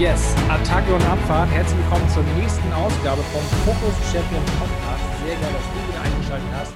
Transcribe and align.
Yes, 0.00 0.34
Attacke 0.48 0.94
und 0.94 1.02
Abfahrt. 1.02 1.50
Herzlich 1.50 1.78
willkommen 1.78 2.08
zur 2.08 2.22
nächsten 2.22 2.72
Ausgabe 2.72 3.20
vom 3.20 3.42
Focus 3.66 3.94
Champion 4.10 4.42
Podcast. 4.58 5.04
Sehr 5.26 5.36
geil, 5.36 5.52
dass 5.52 5.62
du 5.62 5.88
wieder 5.88 6.00
eingeschaltet 6.00 6.48
hast. 6.52 6.74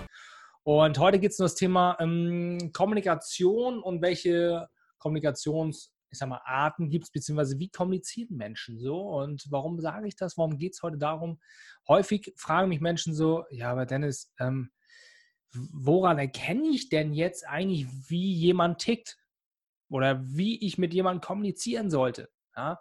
Und 0.63 0.99
heute 0.99 1.19
geht 1.19 1.31
es 1.31 1.41
um 1.41 1.45
das 1.45 1.55
Thema 1.55 1.97
ähm, 2.01 2.71
Kommunikation 2.75 3.83
und 3.83 4.03
welche 4.03 4.69
Kommunikations- 5.01 5.89
ich 6.11 6.19
sag 6.19 6.29
mal, 6.29 6.43
Arten 6.45 6.91
gibt 6.91 7.05
es, 7.05 7.11
beziehungsweise 7.13 7.59
wie 7.59 7.71
kommunizieren 7.71 8.37
Menschen 8.37 8.79
so 8.79 9.01
und 9.01 9.47
warum 9.49 9.81
sage 9.81 10.07
ich 10.07 10.17
das? 10.17 10.37
Warum 10.37 10.59
geht 10.59 10.75
es 10.75 10.83
heute 10.83 10.99
darum? 10.99 11.41
Häufig 11.89 12.31
fragen 12.37 12.69
mich 12.69 12.83
Menschen 12.83 13.15
so, 13.15 13.45
ja, 13.49 13.73
aber 13.73 13.87
Dennis, 13.87 14.35
ähm, 14.39 14.71
woran 15.73 16.19
erkenne 16.19 16.69
ich 16.69 16.91
denn 16.91 17.15
jetzt 17.15 17.49
eigentlich, 17.49 17.87
wie 18.11 18.35
jemand 18.35 18.81
tickt 18.81 19.17
oder 19.89 20.23
wie 20.27 20.63
ich 20.63 20.77
mit 20.77 20.93
jemandem 20.93 21.23
kommunizieren 21.23 21.89
sollte? 21.89 22.29
Ja? 22.55 22.79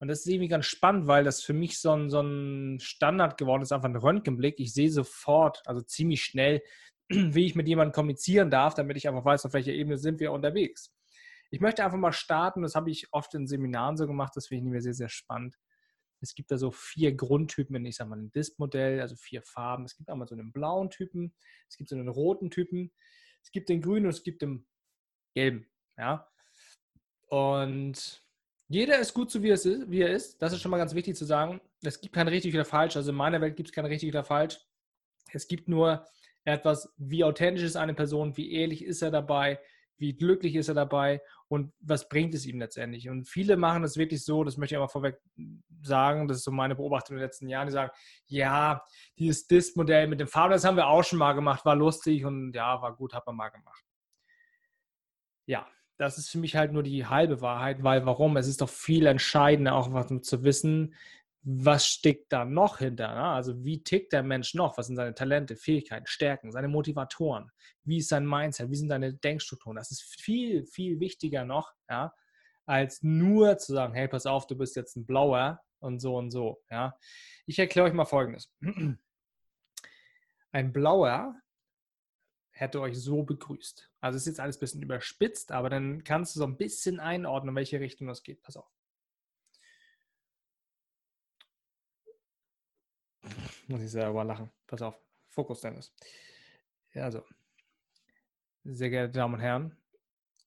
Und 0.00 0.08
das 0.08 0.20
ist 0.20 0.26
irgendwie 0.26 0.48
ganz 0.48 0.66
spannend, 0.66 1.08
weil 1.08 1.24
das 1.24 1.42
für 1.42 1.52
mich 1.52 1.80
so 1.80 1.92
ein, 1.92 2.08
so 2.08 2.20
ein 2.20 2.78
Standard 2.80 3.36
geworden 3.36 3.62
ist, 3.62 3.72
einfach 3.72 3.88
ein 3.88 3.96
Röntgenblick. 3.96 4.60
Ich 4.60 4.72
sehe 4.72 4.90
sofort, 4.90 5.62
also 5.66 5.80
ziemlich 5.80 6.22
schnell, 6.22 6.62
wie 7.08 7.46
ich 7.46 7.54
mit 7.54 7.66
jemandem 7.66 7.92
kommunizieren 7.92 8.50
darf, 8.50 8.74
damit 8.74 8.96
ich 8.96 9.08
einfach 9.08 9.24
weiß, 9.24 9.46
auf 9.46 9.54
welcher 9.54 9.72
Ebene 9.72 9.98
sind 9.98 10.20
wir 10.20 10.32
unterwegs. 10.32 10.94
Ich 11.50 11.60
möchte 11.60 11.84
einfach 11.84 11.98
mal 11.98 12.12
starten, 12.12 12.62
das 12.62 12.74
habe 12.74 12.90
ich 12.90 13.08
oft 13.12 13.34
in 13.34 13.46
Seminaren 13.46 13.96
so 13.96 14.06
gemacht, 14.06 14.32
das 14.36 14.48
finde 14.48 14.66
ich 14.66 14.72
mir 14.72 14.82
sehr, 14.82 14.94
sehr 14.94 15.08
spannend. 15.08 15.56
Es 16.20 16.34
gibt 16.34 16.50
da 16.50 16.58
so 16.58 16.70
vier 16.70 17.14
Grundtypen, 17.14 17.84
ich 17.86 17.96
sage 17.96 18.10
mal 18.10 18.18
ein 18.18 18.32
Disk-Modell, 18.32 19.00
also 19.00 19.16
vier 19.16 19.42
Farben. 19.42 19.84
Es 19.84 19.96
gibt 19.96 20.10
einmal 20.10 20.28
so 20.28 20.34
einen 20.34 20.52
blauen 20.52 20.90
Typen, 20.90 21.34
es 21.68 21.76
gibt 21.76 21.88
so 21.88 21.96
einen 21.96 22.08
roten 22.08 22.50
Typen, 22.50 22.92
es 23.42 23.50
gibt 23.50 23.68
den 23.68 23.80
grünen 23.80 24.06
und 24.06 24.10
es 24.12 24.22
gibt 24.22 24.42
den 24.42 24.66
gelben. 25.34 25.70
Ja? 25.96 26.28
Und 27.28 28.27
jeder 28.68 28.98
ist 28.98 29.14
gut 29.14 29.30
so, 29.30 29.42
wie, 29.42 29.50
es 29.50 29.64
ist, 29.64 29.90
wie 29.90 30.02
er 30.02 30.10
ist. 30.10 30.40
Das 30.42 30.52
ist 30.52 30.60
schon 30.60 30.70
mal 30.70 30.78
ganz 30.78 30.94
wichtig 30.94 31.16
zu 31.16 31.24
sagen. 31.24 31.60
Es 31.82 32.00
gibt 32.00 32.14
kein 32.14 32.28
richtig 32.28 32.54
oder 32.54 32.66
falsch. 32.66 32.96
Also 32.96 33.10
in 33.10 33.16
meiner 33.16 33.40
Welt 33.40 33.56
gibt 33.56 33.70
es 33.70 33.74
kein 33.74 33.86
richtig 33.86 34.10
oder 34.10 34.24
falsch. 34.24 34.58
Es 35.32 35.48
gibt 35.48 35.68
nur 35.68 36.06
etwas, 36.44 36.92
wie 36.96 37.24
authentisch 37.24 37.62
ist 37.62 37.76
eine 37.76 37.94
Person, 37.94 38.36
wie 38.36 38.52
ehrlich 38.52 38.84
ist 38.84 39.02
er 39.02 39.10
dabei, 39.10 39.58
wie 39.96 40.16
glücklich 40.16 40.54
ist 40.54 40.68
er 40.68 40.74
dabei 40.74 41.20
und 41.48 41.72
was 41.80 42.08
bringt 42.08 42.34
es 42.34 42.46
ihm 42.46 42.58
letztendlich. 42.58 43.08
Und 43.08 43.26
viele 43.26 43.56
machen 43.56 43.82
das 43.82 43.96
wirklich 43.96 44.24
so, 44.24 44.44
das 44.44 44.56
möchte 44.56 44.74
ich 44.74 44.78
aber 44.78 44.88
vorweg 44.88 45.18
sagen, 45.82 46.28
das 46.28 46.38
ist 46.38 46.44
so 46.44 46.50
meine 46.50 46.76
Beobachtung 46.76 47.16
in 47.16 47.20
den 47.20 47.26
letzten 47.26 47.48
Jahren, 47.48 47.66
die 47.66 47.72
sagen, 47.72 47.90
ja, 48.26 48.84
dieses 49.18 49.46
Disk-Modell 49.46 50.06
mit 50.06 50.20
dem 50.20 50.28
Farben, 50.28 50.52
das 50.52 50.64
haben 50.64 50.76
wir 50.76 50.86
auch 50.86 51.02
schon 51.02 51.18
mal 51.18 51.32
gemacht, 51.32 51.64
war 51.64 51.74
lustig 51.74 52.24
und 52.24 52.52
ja, 52.52 52.80
war 52.80 52.94
gut, 52.94 53.12
hat 53.12 53.26
man 53.26 53.36
mal 53.36 53.48
gemacht. 53.48 53.84
Ja, 55.46 55.66
das 55.98 56.16
ist 56.16 56.30
für 56.30 56.38
mich 56.38 56.56
halt 56.56 56.72
nur 56.72 56.82
die 56.82 57.06
halbe 57.06 57.40
Wahrheit, 57.40 57.82
weil 57.82 58.06
warum? 58.06 58.36
Es 58.36 58.46
ist 58.46 58.60
doch 58.60 58.68
viel 58.68 59.06
entscheidender, 59.06 59.74
auch 59.74 59.92
was 59.92 60.08
zu 60.22 60.44
wissen, 60.44 60.94
was 61.42 61.86
steckt 61.86 62.32
da 62.32 62.44
noch 62.44 62.78
hinter? 62.78 63.14
Ne? 63.14 63.22
Also 63.22 63.64
wie 63.64 63.82
tickt 63.82 64.12
der 64.12 64.22
Mensch 64.22 64.54
noch? 64.54 64.76
Was 64.76 64.86
sind 64.86 64.96
seine 64.96 65.14
Talente, 65.14 65.56
Fähigkeiten, 65.56 66.06
Stärken, 66.06 66.52
seine 66.52 66.68
Motivatoren? 66.68 67.50
Wie 67.84 67.98
ist 67.98 68.08
sein 68.08 68.26
Mindset? 68.26 68.70
Wie 68.70 68.76
sind 68.76 68.88
seine 68.88 69.14
Denkstrukturen? 69.14 69.76
Das 69.76 69.90
ist 69.90 70.02
viel, 70.02 70.66
viel 70.66 71.00
wichtiger 71.00 71.44
noch, 71.44 71.72
ja, 71.88 72.12
als 72.66 73.02
nur 73.02 73.56
zu 73.58 73.72
sagen, 73.72 73.94
hey, 73.94 74.08
pass 74.08 74.26
auf, 74.26 74.46
du 74.46 74.56
bist 74.56 74.76
jetzt 74.76 74.96
ein 74.96 75.06
Blauer 75.06 75.60
und 75.80 76.00
so 76.00 76.16
und 76.16 76.30
so. 76.30 76.62
Ja. 76.70 76.96
Ich 77.46 77.58
erkläre 77.58 77.88
euch 77.88 77.94
mal 77.94 78.04
Folgendes. 78.04 78.52
Ein 80.52 80.72
Blauer 80.72 81.34
hätte 82.60 82.80
euch 82.80 82.98
so 82.98 83.22
begrüßt. 83.22 83.88
Also 84.00 84.16
ist 84.16 84.26
jetzt 84.26 84.40
alles 84.40 84.56
ein 84.56 84.60
bisschen 84.60 84.82
überspitzt, 84.82 85.52
aber 85.52 85.70
dann 85.70 86.02
kannst 86.02 86.34
du 86.34 86.40
so 86.40 86.46
ein 86.46 86.56
bisschen 86.56 86.98
einordnen, 86.98 87.50
in 87.50 87.56
welche 87.56 87.78
Richtung 87.78 88.08
das 88.08 88.22
geht. 88.22 88.42
Pass 88.42 88.56
auf. 88.56 88.68
Muss 93.68 93.82
ich 93.82 93.90
selber 93.90 94.24
lachen. 94.24 94.50
Pass 94.66 94.82
auf. 94.82 94.98
Fokus, 95.28 95.60
Dennis. 95.60 95.94
Also. 96.94 97.22
Sehr 98.64 98.90
geehrte 98.90 99.12
Damen 99.12 99.34
und 99.34 99.40
Herren, 99.40 99.76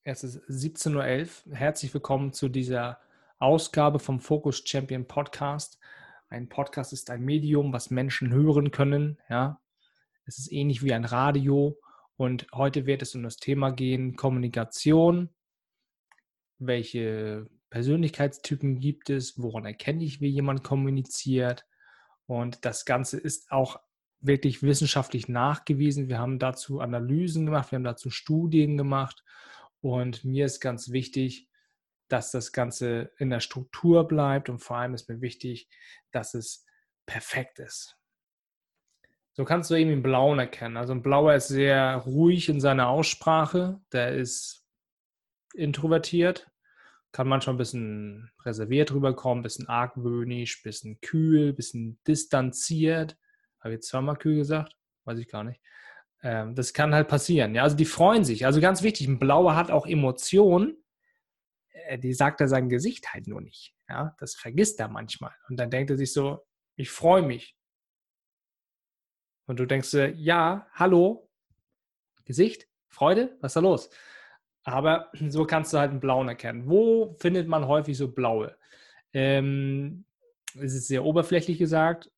es 0.03 0.23
ist 0.23 0.43
17.11 0.49 1.47
Uhr. 1.47 1.55
Herzlich 1.55 1.93
willkommen 1.93 2.33
zu 2.33 2.49
dieser 2.49 2.99
Ausgabe 3.39 3.99
vom 3.99 4.19
Focus 4.19 4.61
Champion 4.65 5.07
Podcast. 5.07 5.79
Ein 6.29 6.49
Podcast 6.49 6.91
ist 6.91 7.09
ein 7.09 7.23
Medium, 7.23 7.71
was 7.71 7.89
Menschen 7.89 8.31
hören 8.31 8.71
können. 8.71 9.17
Ja, 9.29 9.61
es 10.25 10.37
ist 10.37 10.51
ähnlich 10.51 10.83
wie 10.83 10.93
ein 10.93 11.05
Radio 11.05 11.79
und 12.21 12.45
heute 12.53 12.85
wird 12.85 13.01
es 13.01 13.15
um 13.15 13.23
das 13.23 13.37
Thema 13.37 13.71
gehen, 13.71 14.15
Kommunikation. 14.15 15.31
Welche 16.59 17.47
Persönlichkeitstypen 17.71 18.79
gibt 18.79 19.09
es? 19.09 19.41
Woran 19.41 19.65
erkenne 19.65 20.03
ich, 20.03 20.21
wie 20.21 20.27
jemand 20.27 20.63
kommuniziert? 20.63 21.65
Und 22.27 22.63
das 22.63 22.85
Ganze 22.85 23.19
ist 23.19 23.51
auch 23.51 23.79
wirklich 24.19 24.61
wissenschaftlich 24.61 25.29
nachgewiesen. 25.29 26.09
Wir 26.09 26.19
haben 26.19 26.37
dazu 26.37 26.79
Analysen 26.79 27.47
gemacht, 27.47 27.71
wir 27.71 27.77
haben 27.77 27.83
dazu 27.83 28.11
Studien 28.11 28.77
gemacht. 28.77 29.23
Und 29.79 30.23
mir 30.23 30.45
ist 30.45 30.59
ganz 30.59 30.91
wichtig, 30.91 31.49
dass 32.07 32.29
das 32.29 32.51
Ganze 32.51 33.09
in 33.17 33.31
der 33.31 33.39
Struktur 33.39 34.07
bleibt. 34.07 34.47
Und 34.47 34.59
vor 34.59 34.77
allem 34.77 34.93
ist 34.93 35.09
mir 35.09 35.21
wichtig, 35.21 35.69
dass 36.11 36.35
es 36.35 36.67
perfekt 37.07 37.57
ist. 37.57 37.97
So 39.33 39.45
kannst 39.45 39.71
du 39.71 39.75
eben 39.75 39.89
den 39.89 40.03
Blauen 40.03 40.39
erkennen. 40.39 40.77
Also 40.77 40.93
ein 40.93 41.01
Blauer 41.01 41.35
ist 41.35 41.47
sehr 41.47 41.95
ruhig 41.95 42.49
in 42.49 42.59
seiner 42.59 42.89
Aussprache, 42.89 43.79
der 43.93 44.13
ist 44.15 44.65
introvertiert, 45.53 46.49
kann 47.11 47.27
manchmal 47.27 47.55
ein 47.55 47.59
bisschen 47.59 48.31
reserviert 48.43 48.91
rüberkommen, 48.93 49.39
ein 49.39 49.43
bisschen 49.43 49.67
argwöhnisch, 49.67 50.59
ein 50.59 50.63
bisschen 50.63 51.01
kühl, 51.01 51.49
ein 51.49 51.55
bisschen 51.55 51.99
distanziert. 52.07 53.17
Habe 53.59 53.69
ich 53.69 53.77
jetzt 53.77 53.89
zweimal 53.89 54.17
kühl 54.17 54.35
gesagt? 54.35 54.75
Weiß 55.05 55.19
ich 55.19 55.27
gar 55.27 55.43
nicht. 55.43 55.61
Ähm, 56.23 56.55
das 56.55 56.73
kann 56.73 56.93
halt 56.93 57.07
passieren. 57.07 57.55
Ja, 57.55 57.63
also 57.63 57.75
die 57.75 57.85
freuen 57.85 58.23
sich. 58.23 58.45
Also 58.45 58.61
ganz 58.61 58.83
wichtig, 58.83 59.07
ein 59.07 59.19
Blauer 59.19 59.55
hat 59.55 59.71
auch 59.71 59.85
Emotionen. 59.87 60.77
Äh, 61.71 61.97
die 61.99 62.13
sagt 62.13 62.41
er 62.41 62.47
sein 62.47 62.69
Gesicht 62.69 63.13
halt 63.13 63.27
nur 63.27 63.41
nicht. 63.41 63.75
Ja, 63.89 64.15
das 64.19 64.35
vergisst 64.35 64.79
er 64.79 64.87
manchmal. 64.87 65.33
Und 65.49 65.57
dann 65.57 65.69
denkt 65.69 65.89
er 65.89 65.97
sich 65.97 66.13
so, 66.13 66.45
ich 66.75 66.89
freue 66.89 67.21
mich. 67.21 67.55
Und 69.51 69.59
du 69.59 69.65
denkst 69.65 69.91
dir, 69.91 70.15
ja, 70.15 70.65
hallo, 70.71 71.29
Gesicht, 72.23 72.69
Freude, 72.87 73.35
was 73.41 73.49
ist 73.49 73.55
da 73.57 73.59
los? 73.59 73.89
Aber 74.63 75.11
so 75.27 75.43
kannst 75.43 75.73
du 75.73 75.77
halt 75.77 75.91
einen 75.91 75.99
blauen 75.99 76.29
erkennen. 76.29 76.69
Wo 76.69 77.17
findet 77.19 77.49
man 77.49 77.67
häufig 77.67 77.97
so 77.97 78.13
blaue? 78.13 78.55
Ähm, 79.11 80.05
es 80.55 80.73
ist 80.73 80.87
sehr 80.87 81.03
oberflächlich 81.03 81.57
gesagt. 81.57 82.09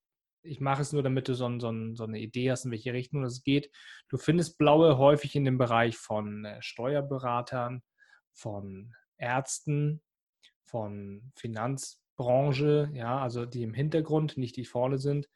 Ich 0.44 0.60
mache 0.60 0.84
es 0.84 0.94
nur, 0.94 1.02
damit 1.02 1.28
du 1.28 1.34
so, 1.34 1.50
so, 1.58 1.96
so, 1.96 2.04
eine 2.04 2.20
Idee 2.20 2.52
hast, 2.52 2.66
in 2.66 2.72
welche 2.72 2.94
Richtung 2.94 3.24
es 3.24 3.42
geht. 3.42 3.72
Du 4.10 4.18
findest 4.18 4.60
blaue 4.60 5.00
häufig 5.00 5.36
in 5.36 5.44
dem 5.44 5.58
Bereich 5.58 5.98
von 5.98 6.46
äh, 6.46 6.62
Steuerberatern, 6.62 7.82
von 8.32 8.94
Ärzten, 9.18 10.04
von 10.62 11.32
Finanzbranche, 11.36 12.92
ja, 12.94 13.18
also 13.18 13.48
die 13.48 13.64
im 13.64 13.74
Hintergrund, 13.74 14.38
nicht 14.38 14.56
die 14.56 14.66
vorne 14.66 15.00
sind. 15.00 15.28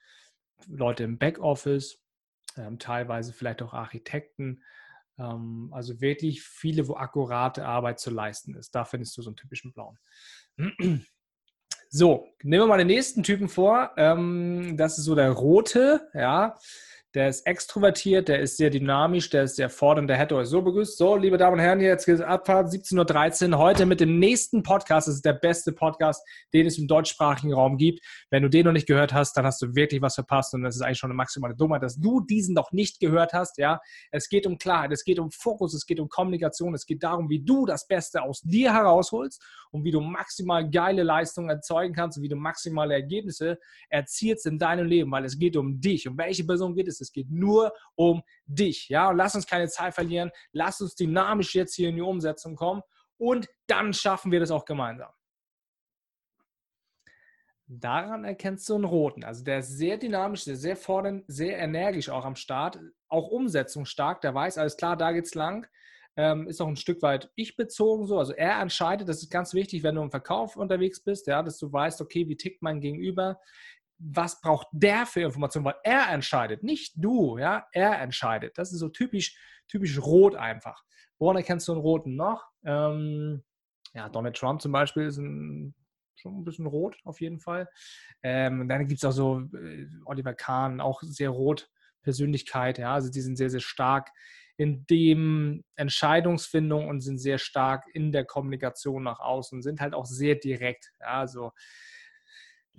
Leute 0.67 1.03
im 1.03 1.17
Backoffice, 1.17 2.01
ähm, 2.57 2.79
teilweise 2.79 3.33
vielleicht 3.33 3.61
auch 3.61 3.73
Architekten. 3.73 4.63
Ähm, 5.17 5.69
also 5.73 6.01
wirklich 6.01 6.41
viele, 6.43 6.87
wo 6.87 6.95
akkurate 6.95 7.65
Arbeit 7.65 7.99
zu 7.99 8.09
leisten 8.09 8.55
ist. 8.55 8.75
Da 8.75 8.85
findest 8.85 9.17
du 9.17 9.21
so 9.21 9.29
einen 9.29 9.37
typischen 9.37 9.73
blauen. 9.73 9.97
So, 11.89 12.27
nehmen 12.43 12.63
wir 12.63 12.67
mal 12.67 12.77
den 12.77 12.87
nächsten 12.87 13.23
Typen 13.23 13.47
vor. 13.47 13.91
Ähm, 13.95 14.75
das 14.75 14.97
ist 14.97 15.05
so 15.05 15.15
der 15.15 15.31
rote. 15.31 16.09
Ja, 16.13 16.57
der 17.17 17.29
ist 17.29 17.47
extrovertiert, 17.47 18.27
der 18.27 18.41
ist 18.41 18.57
sehr 18.57 18.69
dynamisch, 18.69 19.31
der 19.31 19.45
ist 19.45 19.55
sehr 19.55 19.71
fordernd, 19.71 20.07
der 20.07 20.17
hätte 20.17 20.35
euch 20.35 20.49
so 20.49 20.61
begrüßt. 20.61 20.99
So, 20.99 21.15
liebe 21.15 21.39
Damen 21.39 21.53
und 21.53 21.59
Herren, 21.59 21.79
jetzt 21.79 22.05
geht 22.05 22.21
Abfahrt 22.21 22.71
17.13 22.71 23.53
Uhr. 23.53 23.57
Heute 23.57 23.87
mit 23.87 23.99
dem 23.99 24.19
nächsten 24.19 24.61
Podcast. 24.61 25.07
Das 25.07 25.15
ist 25.15 25.25
der 25.25 25.33
beste 25.33 25.71
Podcast, 25.71 26.23
den 26.53 26.67
es 26.67 26.77
im 26.77 26.87
deutschsprachigen 26.87 27.53
Raum 27.53 27.77
gibt. 27.77 28.05
Wenn 28.29 28.43
du 28.43 28.51
den 28.51 28.65
noch 28.65 28.71
nicht 28.71 28.85
gehört 28.85 29.13
hast, 29.13 29.35
dann 29.35 29.47
hast 29.47 29.59
du 29.63 29.73
wirklich 29.73 29.99
was 29.99 30.13
verpasst 30.13 30.53
und 30.53 30.61
das 30.61 30.75
ist 30.75 30.83
eigentlich 30.83 30.99
schon 30.99 31.09
eine 31.09 31.17
maximale 31.17 31.55
Dummheit, 31.55 31.81
dass 31.81 31.99
du 31.99 32.21
diesen 32.21 32.53
noch 32.53 32.71
nicht 32.71 32.99
gehört 32.99 33.33
hast. 33.33 33.57
Ja, 33.57 33.79
es 34.11 34.29
geht 34.29 34.45
um 34.45 34.59
Klarheit, 34.59 34.91
es 34.91 35.03
geht 35.03 35.17
um 35.17 35.31
Fokus, 35.31 35.73
es 35.73 35.87
geht 35.87 35.99
um 35.99 36.09
Kommunikation, 36.09 36.75
es 36.75 36.85
geht 36.85 37.01
darum, 37.01 37.31
wie 37.31 37.43
du 37.43 37.65
das 37.65 37.87
Beste 37.87 38.21
aus 38.21 38.43
dir 38.43 38.71
herausholst 38.73 39.43
und 39.71 39.83
wie 39.83 39.91
du 39.91 40.01
maximal 40.01 40.69
geile 40.69 41.01
Leistungen 41.01 41.49
erzeugen 41.49 41.95
kannst 41.95 42.19
und 42.19 42.23
wie 42.23 42.29
du 42.29 42.35
maximale 42.35 42.93
Ergebnisse 42.93 43.57
erzielst 43.89 44.45
in 44.45 44.59
deinem 44.59 44.85
Leben, 44.85 45.09
weil 45.09 45.25
es 45.25 45.39
geht 45.39 45.57
um 45.57 45.81
dich. 45.81 46.07
Um 46.07 46.15
welche 46.15 46.43
Person 46.43 46.75
geht 46.75 46.87
es? 46.87 47.06
Es 47.07 47.11
geht 47.11 47.29
nur 47.31 47.73
um 47.95 48.21
dich. 48.45 48.89
Ja, 48.89 49.09
und 49.09 49.17
lass 49.17 49.35
uns 49.35 49.47
keine 49.47 49.67
Zeit 49.67 49.93
verlieren. 49.93 50.31
Lass 50.51 50.81
uns 50.81 50.95
dynamisch 50.95 51.55
jetzt 51.55 51.75
hier 51.75 51.89
in 51.89 51.95
die 51.95 52.01
Umsetzung 52.01 52.55
kommen 52.55 52.81
und 53.17 53.47
dann 53.67 53.93
schaffen 53.93 54.31
wir 54.31 54.39
das 54.39 54.51
auch 54.51 54.65
gemeinsam. 54.65 55.11
Daran 57.69 58.23
erkennst 58.23 58.69
du 58.69 58.75
einen 58.75 58.85
roten. 58.85 59.25
Also 59.25 59.43
der 59.43 59.59
ist 59.59 59.77
sehr 59.77 59.97
dynamisch, 59.97 60.43
sehr, 60.45 60.55
sehr 60.55 60.77
fordernd, 60.77 61.25
sehr 61.27 61.57
energisch 61.57 62.09
auch 62.09 62.23
am 62.23 62.37
Start, 62.37 62.79
auch 63.09 63.27
umsetzungsstark. 63.27 64.21
Der 64.21 64.33
weiß, 64.33 64.57
alles 64.57 64.77
klar, 64.77 64.95
da 64.95 65.11
geht's 65.11 65.35
lang. 65.35 65.67
Ähm, 66.15 66.47
ist 66.47 66.61
auch 66.61 66.67
ein 66.67 66.77
Stück 66.77 67.01
weit 67.01 67.29
ich 67.35 67.57
bezogen 67.57 68.07
so. 68.07 68.17
Also 68.17 68.33
er 68.33 68.61
entscheidet, 68.61 69.09
das 69.09 69.21
ist 69.21 69.29
ganz 69.29 69.53
wichtig, 69.53 69.83
wenn 69.83 69.95
du 69.95 70.01
im 70.01 70.11
Verkauf 70.11 70.55
unterwegs 70.55 71.03
bist, 71.03 71.27
ja, 71.27 71.43
dass 71.43 71.59
du 71.59 71.71
weißt, 71.71 72.01
okay, 72.01 72.27
wie 72.29 72.37
tickt 72.37 72.61
mein 72.61 72.79
Gegenüber, 72.79 73.39
was 73.99 74.41
braucht 74.41 74.67
der 74.71 75.05
für 75.05 75.21
Informationen, 75.21 75.65
weil 75.65 75.79
er 75.83 76.09
entscheidet, 76.09 76.63
nicht 76.63 76.93
du, 76.95 77.37
ja, 77.37 77.67
er 77.71 77.99
entscheidet. 77.99 78.57
Das 78.57 78.71
ist 78.71 78.79
so 78.79 78.89
typisch, 78.89 79.37
typisch 79.67 79.99
rot 79.99 80.35
einfach. 80.35 80.83
Woran 81.19 81.37
erkennst 81.37 81.67
du 81.67 81.73
einen 81.73 81.81
roten 81.81 82.15
noch? 82.15 82.45
Ähm, 82.63 83.43
ja, 83.93 84.09
Donald 84.09 84.35
Trump 84.35 84.61
zum 84.61 84.71
Beispiel 84.71 85.03
ist 85.03 85.17
ein, 85.17 85.73
schon 86.15 86.39
ein 86.39 86.43
bisschen 86.43 86.67
rot 86.67 86.97
auf 87.03 87.21
jeden 87.21 87.39
Fall. 87.39 87.67
Ähm, 88.23 88.67
dann 88.67 88.87
gibt 88.87 88.99
es 88.99 89.05
auch 89.05 89.11
so 89.11 89.41
äh, 89.55 89.87
Oliver 90.05 90.33
Kahn, 90.33 90.79
auch 90.81 91.01
sehr 91.01 91.29
rot 91.29 91.69
Persönlichkeit, 92.03 92.77
ja, 92.77 92.93
also 92.93 93.11
die 93.11 93.21
sind 93.21 93.35
sehr, 93.35 93.49
sehr 93.49 93.59
stark 93.59 94.11
in 94.57 94.85
dem 94.87 95.63
Entscheidungsfindung 95.75 96.87
und 96.87 97.01
sind 97.01 97.19
sehr 97.19 97.37
stark 97.37 97.85
in 97.93 98.11
der 98.11 98.25
Kommunikation 98.25 99.03
nach 99.03 99.19
außen, 99.19 99.61
sind 99.61 99.81
halt 99.81 99.93
auch 99.93 100.05
sehr 100.05 100.35
direkt, 100.35 100.93
ja, 100.99 101.19
also 101.19 101.51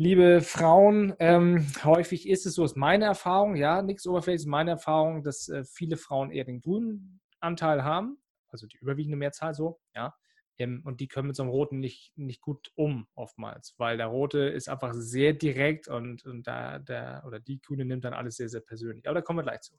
Liebe 0.01 0.43
Frauen, 0.43 1.13
ähm, 1.19 1.67
häufig 1.83 2.29
ist 2.29 2.47
es 2.47 2.55
so, 2.55 2.65
ist 2.65 2.77
meine 2.77 3.07
Erfahrung, 3.07 3.57
ja, 3.57 3.83
nichts 3.83 4.07
oberflächliches, 4.07 4.47
meine 4.47 4.71
Erfahrung, 4.71 5.25
dass 5.25 5.49
äh, 5.49 5.65
viele 5.65 5.97
Frauen 5.97 6.31
eher 6.31 6.45
den 6.45 6.61
grünen 6.61 7.21
Anteil 7.41 7.83
haben, 7.83 8.17
also 8.47 8.69
die 8.69 8.77
überwiegende 8.77 9.17
Mehrzahl 9.17 9.55
so, 9.55 9.81
ja, 9.97 10.15
ähm, 10.57 10.83
und 10.85 11.01
die 11.01 11.09
können 11.09 11.27
mit 11.27 11.35
so 11.35 11.43
einem 11.43 11.51
roten 11.51 11.81
nicht, 11.81 12.17
nicht 12.17 12.41
gut 12.43 12.71
um 12.77 13.09
oftmals, 13.17 13.75
weil 13.77 13.97
der 13.97 14.07
rote 14.07 14.39
ist 14.39 14.69
einfach 14.69 14.93
sehr 14.95 15.33
direkt 15.33 15.89
und, 15.89 16.25
und 16.25 16.47
da, 16.47 16.79
der 16.79 17.25
oder 17.27 17.41
die 17.41 17.61
grüne 17.61 17.85
nimmt 17.85 18.05
dann 18.05 18.15
alles 18.15 18.37
sehr, 18.37 18.49
sehr 18.49 18.61
persönlich. 18.61 19.05
Aber 19.09 19.17
da 19.17 19.23
kommen 19.23 19.41
wir 19.41 19.51
gleich 19.51 19.63
zu. 19.63 19.75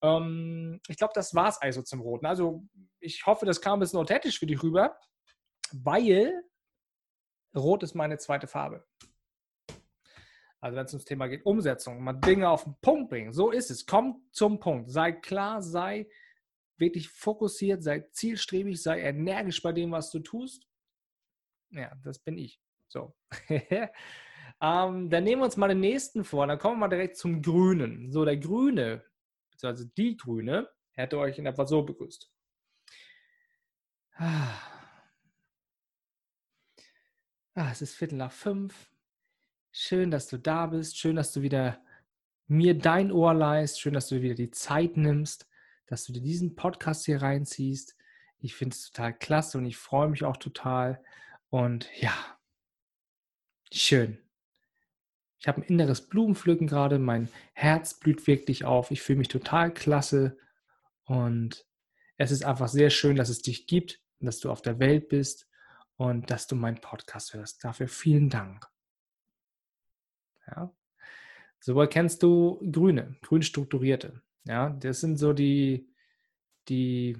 Ähm, 0.00 0.80
ich 0.86 0.96
glaube, 0.96 1.12
das 1.16 1.34
war 1.34 1.48
es 1.48 1.60
also 1.60 1.82
zum 1.82 2.02
roten. 2.02 2.26
Also 2.26 2.62
ich 3.00 3.26
hoffe, 3.26 3.46
das 3.46 3.60
kam 3.60 3.78
ein 3.78 3.80
bisschen 3.80 3.98
authentisch 3.98 4.38
für 4.38 4.46
dich 4.46 4.62
rüber, 4.62 4.96
weil 5.72 6.40
rot 7.56 7.82
ist 7.82 7.96
meine 7.96 8.18
zweite 8.18 8.46
Farbe. 8.46 8.86
Also 10.60 10.76
wenn 10.76 10.84
es 10.84 10.92
ums 10.92 11.06
Thema 11.06 11.26
geht, 11.26 11.46
Umsetzung, 11.46 12.02
mal 12.02 12.12
Dinge 12.12 12.48
auf 12.48 12.64
den 12.64 12.76
Punkt 12.82 13.08
bringen. 13.08 13.32
So 13.32 13.50
ist 13.50 13.70
es. 13.70 13.86
Komm 13.86 14.22
zum 14.30 14.60
Punkt. 14.60 14.90
Sei 14.90 15.12
klar, 15.12 15.62
sei 15.62 16.08
wirklich 16.76 17.08
fokussiert, 17.08 17.82
sei 17.82 18.00
zielstrebig, 18.12 18.82
sei 18.82 19.00
energisch 19.00 19.62
bei 19.62 19.72
dem, 19.72 19.92
was 19.92 20.10
du 20.10 20.18
tust. 20.18 20.66
Ja, 21.70 21.92
das 22.02 22.18
bin 22.18 22.36
ich. 22.36 22.60
So. 22.88 23.14
ähm, 23.48 23.88
dann 24.60 25.24
nehmen 25.24 25.40
wir 25.40 25.44
uns 25.44 25.56
mal 25.56 25.68
den 25.68 25.80
nächsten 25.80 26.24
vor. 26.24 26.46
Dann 26.46 26.58
kommen 26.58 26.76
wir 26.76 26.80
mal 26.80 26.88
direkt 26.88 27.16
zum 27.16 27.40
Grünen. 27.40 28.12
So, 28.12 28.24
der 28.24 28.36
Grüne, 28.36 29.04
also 29.62 29.84
die 29.96 30.16
Grüne, 30.16 30.68
hätte 30.92 31.18
euch 31.18 31.38
in 31.38 31.46
etwa 31.46 31.66
so 31.66 31.82
begrüßt. 31.82 32.30
Ah, 34.16 34.60
es 37.54 37.80
ist 37.80 37.94
Viertel 37.94 38.18
nach 38.18 38.32
fünf. 38.32 38.90
Schön, 39.72 40.10
dass 40.10 40.28
du 40.28 40.38
da 40.38 40.66
bist. 40.66 40.98
Schön, 40.98 41.16
dass 41.16 41.32
du 41.32 41.42
wieder 41.42 41.80
mir 42.46 42.76
dein 42.76 43.12
Ohr 43.12 43.34
leist. 43.34 43.80
Schön, 43.80 43.94
dass 43.94 44.08
du 44.08 44.20
wieder 44.22 44.34
die 44.34 44.50
Zeit 44.50 44.96
nimmst, 44.96 45.48
dass 45.86 46.04
du 46.04 46.12
dir 46.12 46.20
diesen 46.20 46.56
Podcast 46.56 47.06
hier 47.06 47.22
reinziehst. 47.22 47.96
Ich 48.38 48.54
finde 48.54 48.74
es 48.74 48.90
total 48.90 49.12
klasse 49.14 49.58
und 49.58 49.66
ich 49.66 49.76
freue 49.76 50.08
mich 50.08 50.24
auch 50.24 50.36
total. 50.36 51.02
Und 51.50 51.88
ja, 52.00 52.14
schön. 53.72 54.18
Ich 55.38 55.48
habe 55.48 55.60
ein 55.60 55.64
inneres 55.64 56.06
Blumenpflücken 56.06 56.66
gerade. 56.66 56.98
Mein 56.98 57.28
Herz 57.52 57.94
blüht 57.94 58.26
wirklich 58.26 58.64
auf. 58.64 58.90
Ich 58.90 59.02
fühle 59.02 59.18
mich 59.18 59.28
total 59.28 59.72
klasse. 59.72 60.36
Und 61.04 61.66
es 62.16 62.30
ist 62.30 62.44
einfach 62.44 62.68
sehr 62.68 62.90
schön, 62.90 63.16
dass 63.16 63.28
es 63.28 63.42
dich 63.42 63.66
gibt 63.66 64.00
dass 64.20 64.40
du 64.40 64.50
auf 64.50 64.62
der 64.62 64.78
Welt 64.78 65.08
bist 65.08 65.48
und 65.96 66.30
dass 66.30 66.46
du 66.46 66.54
meinen 66.54 66.80
Podcast 66.80 67.34
hörst. 67.34 67.64
Dafür 67.64 67.88
vielen 67.88 68.28
Dank. 68.28 68.69
Ja. 70.54 70.72
So 71.60 71.78
erkennst 71.80 72.22
du 72.22 72.60
Grüne, 72.72 73.16
grün 73.22 73.42
strukturierte. 73.42 74.22
Ja, 74.44 74.70
das 74.70 75.00
sind 75.00 75.18
so 75.18 75.32
die, 75.32 75.88
die, 76.68 77.16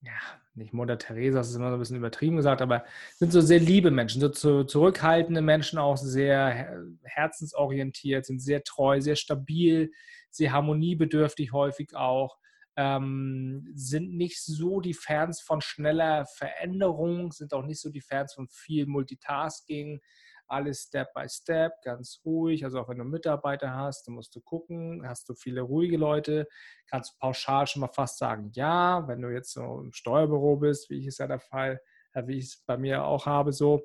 ja, 0.00 0.18
nicht 0.54 0.74
Mutter 0.74 0.98
Teresa, 0.98 1.38
das 1.38 1.50
ist 1.50 1.54
immer 1.54 1.70
so 1.70 1.76
ein 1.76 1.78
bisschen 1.78 1.96
übertrieben 1.96 2.36
gesagt, 2.36 2.60
aber 2.60 2.84
sind 3.14 3.32
so 3.32 3.40
sehr 3.40 3.60
liebe 3.60 3.92
Menschen, 3.92 4.20
so 4.34 4.64
zurückhaltende 4.64 5.40
Menschen, 5.40 5.78
auch 5.78 5.96
sehr 5.96 6.88
herzensorientiert, 7.04 8.26
sind 8.26 8.40
sehr 8.40 8.64
treu, 8.64 9.00
sehr 9.00 9.14
stabil, 9.14 9.92
sehr 10.30 10.52
harmoniebedürftig 10.52 11.52
häufig 11.52 11.94
auch, 11.94 12.38
ähm, 12.76 13.70
sind 13.74 14.14
nicht 14.14 14.42
so 14.42 14.80
die 14.80 14.94
Fans 14.94 15.40
von 15.40 15.60
schneller 15.60 16.26
Veränderung, 16.26 17.32
sind 17.32 17.54
auch 17.54 17.64
nicht 17.64 17.80
so 17.80 17.90
die 17.90 18.00
Fans 18.00 18.34
von 18.34 18.48
viel 18.48 18.86
Multitasking, 18.86 20.00
alles 20.48 20.82
Step 20.82 21.12
by 21.14 21.28
Step, 21.28 21.72
ganz 21.82 22.20
ruhig. 22.24 22.64
Also 22.64 22.80
auch 22.80 22.88
wenn 22.88 22.98
du 22.98 23.04
Mitarbeiter 23.04 23.74
hast, 23.74 24.06
dann 24.06 24.14
musst 24.14 24.34
du 24.34 24.40
gucken, 24.40 25.02
hast 25.06 25.28
du 25.28 25.34
viele 25.34 25.62
ruhige 25.62 25.96
Leute, 25.96 26.48
kannst 26.88 27.12
du 27.12 27.18
pauschal 27.18 27.66
schon 27.66 27.80
mal 27.80 27.92
fast 27.92 28.18
sagen, 28.18 28.50
ja, 28.54 29.06
wenn 29.08 29.22
du 29.22 29.28
jetzt 29.28 29.52
so 29.52 29.80
im 29.80 29.92
Steuerbüro 29.92 30.56
bist, 30.56 30.90
wie 30.90 30.98
ich 30.98 31.06
es 31.06 31.18
ja 31.18 31.26
der 31.26 31.40
Fall, 31.40 31.80
äh, 32.12 32.26
wie 32.26 32.38
ich 32.38 32.46
es 32.46 32.62
bei 32.66 32.76
mir 32.76 33.04
auch 33.04 33.26
habe, 33.26 33.52
so, 33.52 33.82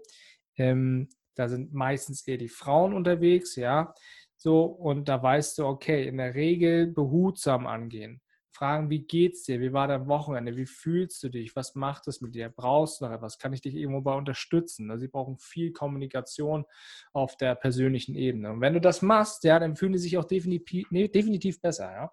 ähm, 0.57 1.09
da 1.35 1.49
sind 1.49 1.73
meistens 1.73 2.25
eher 2.27 2.37
die 2.37 2.49
Frauen 2.49 2.93
unterwegs, 2.93 3.55
ja, 3.55 3.93
so, 4.37 4.63
und 4.65 5.07
da 5.09 5.21
weißt 5.23 5.57
du, 5.59 5.65
okay, 5.65 6.07
in 6.07 6.17
der 6.17 6.35
Regel 6.35 6.87
behutsam 6.87 7.65
angehen 7.67 8.22
fragen, 8.53 8.89
wie 8.89 9.03
geht's 9.03 9.43
dir? 9.43 9.59
Wie 9.59 9.73
war 9.73 9.87
dein 9.87 10.07
Wochenende? 10.07 10.55
Wie 10.55 10.65
fühlst 10.65 11.21
du 11.23 11.29
dich? 11.29 11.55
Was 11.55 11.75
macht 11.75 12.07
es 12.07 12.21
mit 12.21 12.35
dir? 12.35 12.49
Brauchst 12.49 13.01
du 13.01 13.05
noch 13.05 13.11
etwas? 13.11 13.37
Kann 13.37 13.53
ich 13.53 13.61
dich 13.61 13.75
irgendwo 13.75 14.01
bei 14.01 14.13
unterstützen? 14.15 14.89
Also 14.91 15.01
sie 15.01 15.07
brauchen 15.07 15.37
viel 15.37 15.71
Kommunikation 15.71 16.65
auf 17.11 17.35
der 17.37 17.55
persönlichen 17.55 18.15
Ebene. 18.15 18.51
Und 18.51 18.61
wenn 18.61 18.73
du 18.73 18.81
das 18.81 19.01
machst, 19.01 19.43
ja, 19.43 19.59
dann 19.59 19.75
fühlen 19.75 19.93
die 19.93 19.99
sich 19.99 20.17
auch 20.17 20.25
definitiv, 20.25 20.87
nee, 20.91 21.07
definitiv 21.07 21.61
besser, 21.61 21.91
ja. 21.91 22.11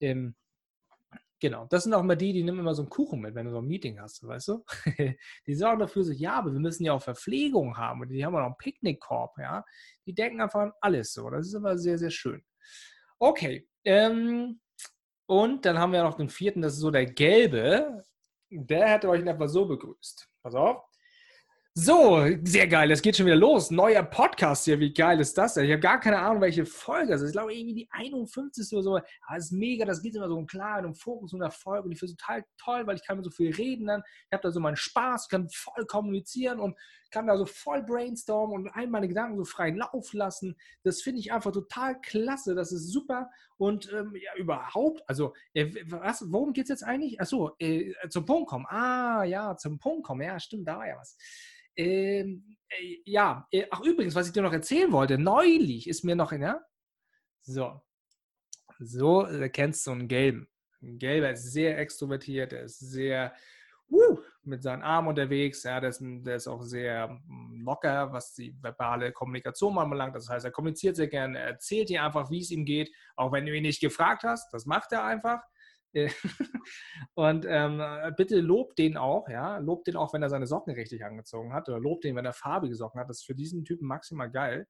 Ähm, 0.00 0.34
Genau, 1.44 1.66
das 1.68 1.84
sind 1.84 1.92
auch 1.92 2.00
immer 2.00 2.16
die, 2.16 2.32
die 2.32 2.42
nehmen 2.42 2.60
immer 2.60 2.74
so 2.74 2.80
einen 2.80 2.88
Kuchen 2.88 3.20
mit, 3.20 3.34
wenn 3.34 3.44
du 3.44 3.52
so 3.52 3.58
ein 3.58 3.66
Meeting 3.66 4.00
hast, 4.00 4.26
weißt 4.26 4.48
du? 4.48 4.64
die 5.46 5.54
sorgen 5.54 5.80
dafür 5.80 6.02
so, 6.02 6.10
ja, 6.12 6.36
aber 6.38 6.50
wir 6.50 6.58
müssen 6.58 6.86
ja 6.86 6.94
auch 6.94 7.02
Verpflegung 7.02 7.76
haben 7.76 8.00
und 8.00 8.08
die 8.08 8.24
haben 8.24 8.34
auch 8.34 8.38
noch 8.38 8.46
einen 8.46 8.56
Picknickkorb, 8.56 9.36
ja. 9.36 9.62
Die 10.06 10.14
denken 10.14 10.40
einfach 10.40 10.60
an 10.60 10.72
alles 10.80 11.12
so. 11.12 11.28
Das 11.28 11.46
ist 11.46 11.52
immer 11.52 11.76
sehr, 11.76 11.98
sehr 11.98 12.10
schön. 12.10 12.42
Okay, 13.18 13.68
ähm, 13.84 14.58
und 15.26 15.64
dann 15.64 15.78
haben 15.78 15.92
wir 15.92 16.02
noch 16.02 16.16
den 16.16 16.28
vierten, 16.28 16.62
das 16.62 16.74
ist 16.74 16.80
so 16.80 16.90
der 16.90 17.06
gelbe. 17.06 18.04
Der 18.50 18.88
hätte 18.88 19.08
euch 19.08 19.20
in 19.20 19.26
etwa 19.26 19.48
so 19.48 19.66
begrüßt. 19.66 20.28
Pass 20.42 20.54
auf. 20.54 20.84
So, 21.76 22.24
sehr 22.44 22.68
geil. 22.68 22.92
Es 22.92 23.02
geht 23.02 23.16
schon 23.16 23.26
wieder 23.26 23.34
los. 23.34 23.72
Neuer 23.72 24.04
Podcast 24.04 24.64
hier. 24.64 24.78
Wie 24.78 24.94
geil 24.94 25.18
ist 25.18 25.36
das 25.36 25.54
denn? 25.54 25.64
Ich 25.64 25.72
habe 25.72 25.80
gar 25.80 25.98
keine 25.98 26.20
Ahnung, 26.20 26.40
welche 26.40 26.64
Folge 26.64 27.10
das 27.10 27.20
ist. 27.20 27.30
Ich 27.30 27.32
glaube, 27.32 27.52
irgendwie 27.52 27.74
die 27.74 27.88
51. 27.90 28.72
oder 28.74 28.82
so. 28.84 28.90
Aber 29.26 29.36
ist 29.36 29.50
mega. 29.50 29.84
Das 29.84 30.00
geht 30.00 30.14
immer 30.14 30.28
so 30.28 30.36
um 30.36 30.46
klar, 30.46 30.84
um 30.84 30.94
Fokus 30.94 31.32
und 31.32 31.42
Erfolg. 31.42 31.84
Und 31.84 31.90
ich 31.90 31.98
finde 31.98 32.12
es 32.12 32.16
total 32.16 32.44
toll, 32.62 32.86
weil 32.86 32.94
ich 32.94 33.04
kann 33.04 33.16
mit 33.16 33.24
so 33.24 33.32
viel 33.32 33.52
reden 33.52 33.86
dann. 33.86 34.04
Ich 34.06 34.32
habe 34.32 34.42
da 34.44 34.52
so 34.52 34.60
meinen 34.60 34.76
Spaß, 34.76 35.28
kann 35.28 35.48
voll 35.50 35.84
kommunizieren 35.86 36.60
und 36.60 36.78
kann 37.14 37.28
da 37.28 37.38
so 37.38 37.46
voll 37.46 37.82
brainstormen 37.82 38.56
und 38.56 38.68
all 38.68 38.88
meine 38.88 39.08
Gedanken 39.08 39.38
so 39.38 39.44
frei 39.44 39.70
Lauf 39.70 40.12
lassen. 40.12 40.56
Das 40.82 41.00
finde 41.00 41.20
ich 41.20 41.32
einfach 41.32 41.52
total 41.52 42.00
klasse. 42.00 42.54
Das 42.54 42.72
ist 42.72 42.88
super. 42.90 43.30
Und 43.56 43.90
ähm, 43.92 44.14
ja, 44.16 44.34
überhaupt, 44.36 45.08
also, 45.08 45.32
äh, 45.54 45.72
was, 45.86 46.30
worum 46.30 46.52
geht 46.52 46.64
es 46.64 46.70
jetzt 46.70 46.82
eigentlich? 46.82 47.20
Achso, 47.20 47.54
äh, 47.60 47.94
zum 48.08 48.26
Punkt 48.26 48.50
kommen. 48.50 48.66
Ah, 48.68 49.24
ja, 49.24 49.56
zum 49.56 49.78
Punkt 49.78 50.04
kommen. 50.04 50.22
Ja, 50.22 50.38
stimmt, 50.40 50.66
da 50.66 50.78
war 50.78 50.88
ja 50.88 50.96
was. 50.98 51.16
Ähm, 51.76 52.56
äh, 52.68 52.98
ja, 53.04 53.46
äh, 53.50 53.66
ach 53.70 53.80
übrigens, 53.80 54.14
was 54.14 54.26
ich 54.26 54.32
dir 54.32 54.42
noch 54.42 54.52
erzählen 54.52 54.90
wollte, 54.92 55.16
neulich 55.16 55.88
ist 55.88 56.04
mir 56.04 56.16
noch, 56.16 56.32
ja, 56.32 56.60
so, 57.42 57.80
So 58.78 59.22
erkennst 59.22 59.86
du 59.86 59.92
einen 59.92 60.08
Gelben. 60.08 60.48
Ein 60.82 60.98
Gelber 60.98 61.30
ist 61.30 61.52
sehr 61.52 61.78
extrovertiert, 61.78 62.52
er 62.52 62.64
ist 62.64 62.80
sehr 62.80 63.34
uh, 63.90 64.18
mit 64.46 64.62
seinen 64.62 64.82
Armen 64.82 65.08
unterwegs. 65.08 65.62
Ja, 65.62 65.80
der 65.80 65.90
ist, 65.90 66.00
der 66.02 66.36
ist 66.36 66.48
auch 66.48 66.62
sehr 66.62 67.08
mm, 67.08 67.62
locker, 67.64 68.12
was 68.12 68.34
die 68.34 68.56
verbale 68.60 69.12
Kommunikation 69.12 69.78
anbelangt. 69.78 70.14
Das 70.14 70.28
heißt, 70.28 70.44
er 70.44 70.50
kommuniziert 70.50 70.96
sehr 70.96 71.08
gerne, 71.08 71.38
er 71.38 71.46
erzählt 71.46 71.88
dir 71.88 72.04
einfach, 72.04 72.30
wie 72.30 72.40
es 72.40 72.50
ihm 72.50 72.64
geht, 72.64 72.90
auch 73.16 73.32
wenn 73.32 73.46
du 73.46 73.54
ihn 73.54 73.62
nicht 73.62 73.80
gefragt 73.80 74.22
hast. 74.24 74.52
Das 74.52 74.66
macht 74.66 74.92
er 74.92 75.04
einfach. 75.04 75.40
und 77.14 77.46
ähm, 77.48 77.80
bitte 78.16 78.40
lob 78.40 78.74
den 78.74 78.96
auch, 78.96 79.28
ja, 79.28 79.58
lob 79.58 79.84
den 79.84 79.96
auch, 79.96 80.12
wenn 80.12 80.22
er 80.22 80.28
seine 80.28 80.46
Socken 80.46 80.74
richtig 80.74 81.04
angezogen 81.04 81.52
hat 81.52 81.68
oder 81.68 81.78
lob 81.78 82.00
den, 82.00 82.16
wenn 82.16 82.24
er 82.24 82.32
farbige 82.32 82.74
Socken 82.74 83.00
hat. 83.00 83.08
Das 83.08 83.18
ist 83.18 83.26
für 83.26 83.34
diesen 83.34 83.64
Typen 83.64 83.86
maximal 83.86 84.30
geil. 84.30 84.66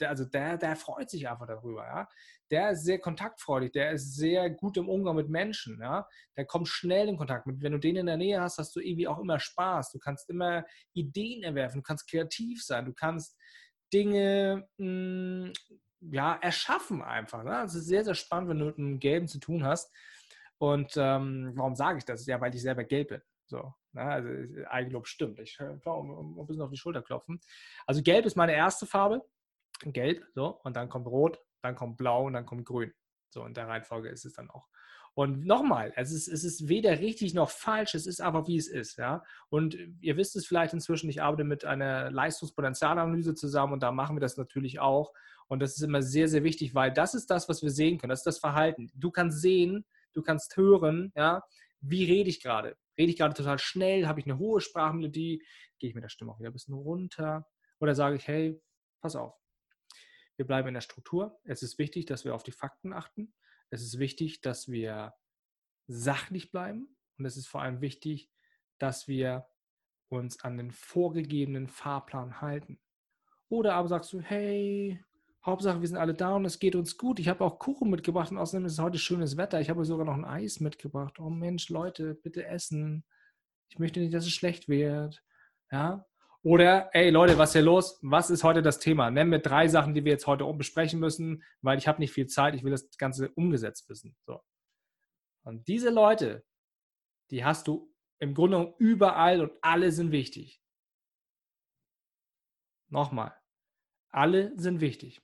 Der, 0.00 0.10
also 0.10 0.24
der, 0.24 0.58
der 0.58 0.76
freut 0.76 1.10
sich 1.10 1.28
einfach 1.28 1.46
darüber, 1.46 1.84
ja. 1.84 2.08
Der 2.50 2.70
ist 2.70 2.84
sehr 2.84 2.98
kontaktfreudig, 2.98 3.72
der 3.72 3.92
ist 3.92 4.14
sehr 4.14 4.50
gut 4.50 4.76
im 4.76 4.88
Umgang 4.88 5.16
mit 5.16 5.28
Menschen, 5.28 5.78
ja. 5.80 6.06
Der 6.36 6.44
kommt 6.44 6.68
schnell 6.68 7.08
in 7.08 7.16
Kontakt 7.16 7.46
mit. 7.46 7.62
Wenn 7.62 7.72
du 7.72 7.78
den 7.78 7.96
in 7.96 8.06
der 8.06 8.16
Nähe 8.16 8.40
hast, 8.40 8.58
hast 8.58 8.74
du 8.76 8.80
irgendwie 8.80 9.08
auch 9.08 9.18
immer 9.18 9.40
Spaß. 9.40 9.92
Du 9.92 9.98
kannst 9.98 10.28
immer 10.30 10.64
Ideen 10.92 11.42
erwerfen, 11.42 11.80
du 11.80 11.82
kannst 11.82 12.08
kreativ 12.08 12.64
sein, 12.64 12.84
du 12.84 12.92
kannst 12.92 13.36
Dinge 13.92 14.68
mh, 14.78 14.86
hm, 14.86 15.52
ja, 16.00 16.38
erschaffen 16.40 17.02
einfach. 17.02 17.42
Ne? 17.42 17.64
Ist 17.64 17.72
sehr, 17.72 18.04
sehr 18.04 18.14
spannend, 18.14 18.50
wenn 18.50 18.58
du 18.58 18.66
mit 18.66 18.78
einem 18.78 19.00
Gelben 19.00 19.28
zu 19.28 19.38
tun 19.38 19.64
hast 19.64 19.90
und 20.58 20.94
ähm, 20.96 21.52
warum 21.54 21.74
sage 21.74 21.98
ich 21.98 22.04
das? 22.04 22.26
Ja, 22.26 22.40
weil 22.40 22.54
ich 22.54 22.62
selber 22.62 22.84
gelb 22.84 23.08
bin. 23.08 23.22
So, 23.46 23.74
ne? 23.92 24.02
also 24.02 24.28
Eigenlob 24.68 25.06
stimmt. 25.06 25.38
Ich 25.40 25.56
kann 25.56 25.80
äh, 25.84 25.88
um, 25.88 26.38
ein 26.38 26.46
bisschen 26.46 26.62
auf 26.62 26.70
die 26.70 26.76
Schulter 26.76 27.02
klopfen. 27.02 27.40
Also 27.86 28.02
gelb 28.02 28.24
ist 28.26 28.36
meine 28.36 28.54
erste 28.54 28.86
Farbe. 28.86 29.22
Gelb, 29.80 30.24
so, 30.34 30.60
und 30.64 30.76
dann 30.76 30.88
kommt 30.88 31.06
rot, 31.06 31.40
dann 31.62 31.74
kommt 31.74 31.96
blau 31.96 32.26
und 32.26 32.32
dann 32.32 32.46
kommt 32.46 32.64
grün. 32.64 32.92
So, 33.30 33.44
in 33.44 33.54
der 33.54 33.68
Reihenfolge 33.68 34.08
ist 34.08 34.24
es 34.24 34.32
dann 34.32 34.50
auch. 34.50 34.66
Und 35.14 35.46
nochmal, 35.46 35.94
es 35.96 36.12
ist, 36.12 36.28
es 36.28 36.44
ist 36.44 36.68
weder 36.68 37.00
richtig 37.00 37.32
noch 37.32 37.48
falsch, 37.48 37.94
es 37.94 38.06
ist 38.06 38.20
einfach 38.20 38.46
wie 38.48 38.58
es 38.58 38.68
ist. 38.68 38.98
Ja? 38.98 39.24
Und 39.48 39.74
ihr 40.00 40.18
wisst 40.18 40.36
es 40.36 40.46
vielleicht 40.46 40.74
inzwischen, 40.74 41.08
ich 41.08 41.22
arbeite 41.22 41.44
mit 41.44 41.64
einer 41.64 42.10
Leistungspotenzialanalyse 42.10 43.34
zusammen 43.34 43.72
und 43.72 43.82
da 43.82 43.92
machen 43.92 44.16
wir 44.16 44.20
das 44.20 44.36
natürlich 44.36 44.78
auch. 44.78 45.14
Und 45.48 45.60
das 45.60 45.76
ist 45.76 45.82
immer 45.82 46.02
sehr, 46.02 46.28
sehr 46.28 46.44
wichtig, 46.44 46.74
weil 46.74 46.92
das 46.92 47.14
ist 47.14 47.30
das, 47.30 47.48
was 47.48 47.62
wir 47.62 47.70
sehen 47.70 47.96
können. 47.96 48.10
Das 48.10 48.20
ist 48.20 48.26
das 48.26 48.38
Verhalten. 48.38 48.90
Du 48.94 49.10
kannst 49.10 49.40
sehen, 49.40 49.86
du 50.12 50.22
kannst 50.22 50.54
hören, 50.58 51.12
ja, 51.16 51.42
wie 51.80 52.04
rede 52.04 52.28
ich 52.28 52.42
gerade? 52.42 52.76
Rede 52.98 53.10
ich 53.10 53.16
gerade 53.16 53.34
total 53.34 53.58
schnell? 53.58 54.06
Habe 54.06 54.20
ich 54.20 54.26
eine 54.26 54.38
hohe 54.38 54.60
Sprachmelodie? 54.60 55.42
Gehe 55.78 55.88
ich 55.88 55.94
mit 55.94 56.04
der 56.04 56.10
Stimme 56.10 56.32
auch 56.32 56.40
wieder 56.40 56.50
ein 56.50 56.54
bisschen 56.54 56.74
runter? 56.74 57.46
Oder 57.80 57.94
sage 57.94 58.16
ich, 58.16 58.26
hey, 58.26 58.60
pass 59.00 59.16
auf. 59.16 59.34
Wir 60.36 60.46
bleiben 60.46 60.68
in 60.68 60.74
der 60.74 60.80
Struktur. 60.80 61.38
Es 61.44 61.62
ist 61.62 61.78
wichtig, 61.78 62.06
dass 62.06 62.24
wir 62.24 62.34
auf 62.34 62.42
die 62.42 62.52
Fakten 62.52 62.92
achten. 62.92 63.32
Es 63.70 63.82
ist 63.82 63.98
wichtig, 63.98 64.40
dass 64.40 64.68
wir 64.68 65.14
sachlich 65.86 66.50
bleiben. 66.50 66.96
Und 67.18 67.24
es 67.24 67.36
ist 67.36 67.48
vor 67.48 67.62
allem 67.62 67.80
wichtig, 67.80 68.30
dass 68.78 69.08
wir 69.08 69.46
uns 70.08 70.40
an 70.44 70.56
den 70.56 70.70
vorgegebenen 70.70 71.68
Fahrplan 71.68 72.40
halten. 72.40 72.78
Oder 73.48 73.74
aber 73.74 73.88
sagst 73.88 74.12
du, 74.12 74.20
hey, 74.20 75.02
Hauptsache, 75.44 75.80
wir 75.80 75.88
sind 75.88 75.96
alle 75.96 76.14
da 76.14 76.34
und 76.34 76.44
es 76.44 76.58
geht 76.58 76.74
uns 76.74 76.98
gut. 76.98 77.20
Ich 77.20 77.28
habe 77.28 77.44
auch 77.44 77.58
Kuchen 77.58 77.88
mitgebracht 77.88 78.32
und 78.32 78.38
außerdem 78.38 78.66
ist 78.66 78.72
es 78.72 78.78
heute 78.80 78.98
schönes 78.98 79.36
Wetter. 79.36 79.60
Ich 79.60 79.70
habe 79.70 79.84
sogar 79.84 80.04
noch 80.04 80.14
ein 80.14 80.24
Eis 80.24 80.60
mitgebracht. 80.60 81.20
Oh 81.20 81.30
Mensch, 81.30 81.68
Leute, 81.68 82.14
bitte 82.14 82.44
essen. 82.44 83.04
Ich 83.68 83.78
möchte 83.78 84.00
nicht, 84.00 84.12
dass 84.12 84.26
es 84.26 84.32
schlecht 84.32 84.68
wird. 84.68 85.22
Ja? 85.70 86.04
Oder, 86.46 86.94
ey 86.94 87.10
Leute, 87.10 87.38
was 87.38 87.48
ist 87.48 87.52
hier 87.54 87.62
los? 87.62 87.98
Was 88.02 88.30
ist 88.30 88.44
heute 88.44 88.62
das 88.62 88.78
Thema? 88.78 89.10
Nenn 89.10 89.30
mir 89.30 89.40
drei 89.40 89.66
Sachen, 89.66 89.94
die 89.94 90.04
wir 90.04 90.12
jetzt 90.12 90.28
heute 90.28 90.44
besprechen 90.54 91.00
müssen, 91.00 91.42
weil 91.60 91.76
ich 91.76 91.88
habe 91.88 91.98
nicht 91.98 92.12
viel 92.12 92.28
Zeit. 92.28 92.54
Ich 92.54 92.62
will 92.62 92.70
das 92.70 92.88
Ganze 92.98 93.30
umgesetzt 93.32 93.88
wissen. 93.88 94.16
So. 94.26 94.40
Und 95.42 95.66
diese 95.66 95.90
Leute, 95.90 96.46
die 97.32 97.44
hast 97.44 97.66
du 97.66 97.92
im 98.20 98.32
Grunde 98.32 98.76
überall 98.78 99.40
und 99.40 99.54
alle 99.60 99.90
sind 99.90 100.12
wichtig. 100.12 100.62
Nochmal, 102.90 103.36
alle 104.10 104.56
sind 104.56 104.80
wichtig. 104.80 105.20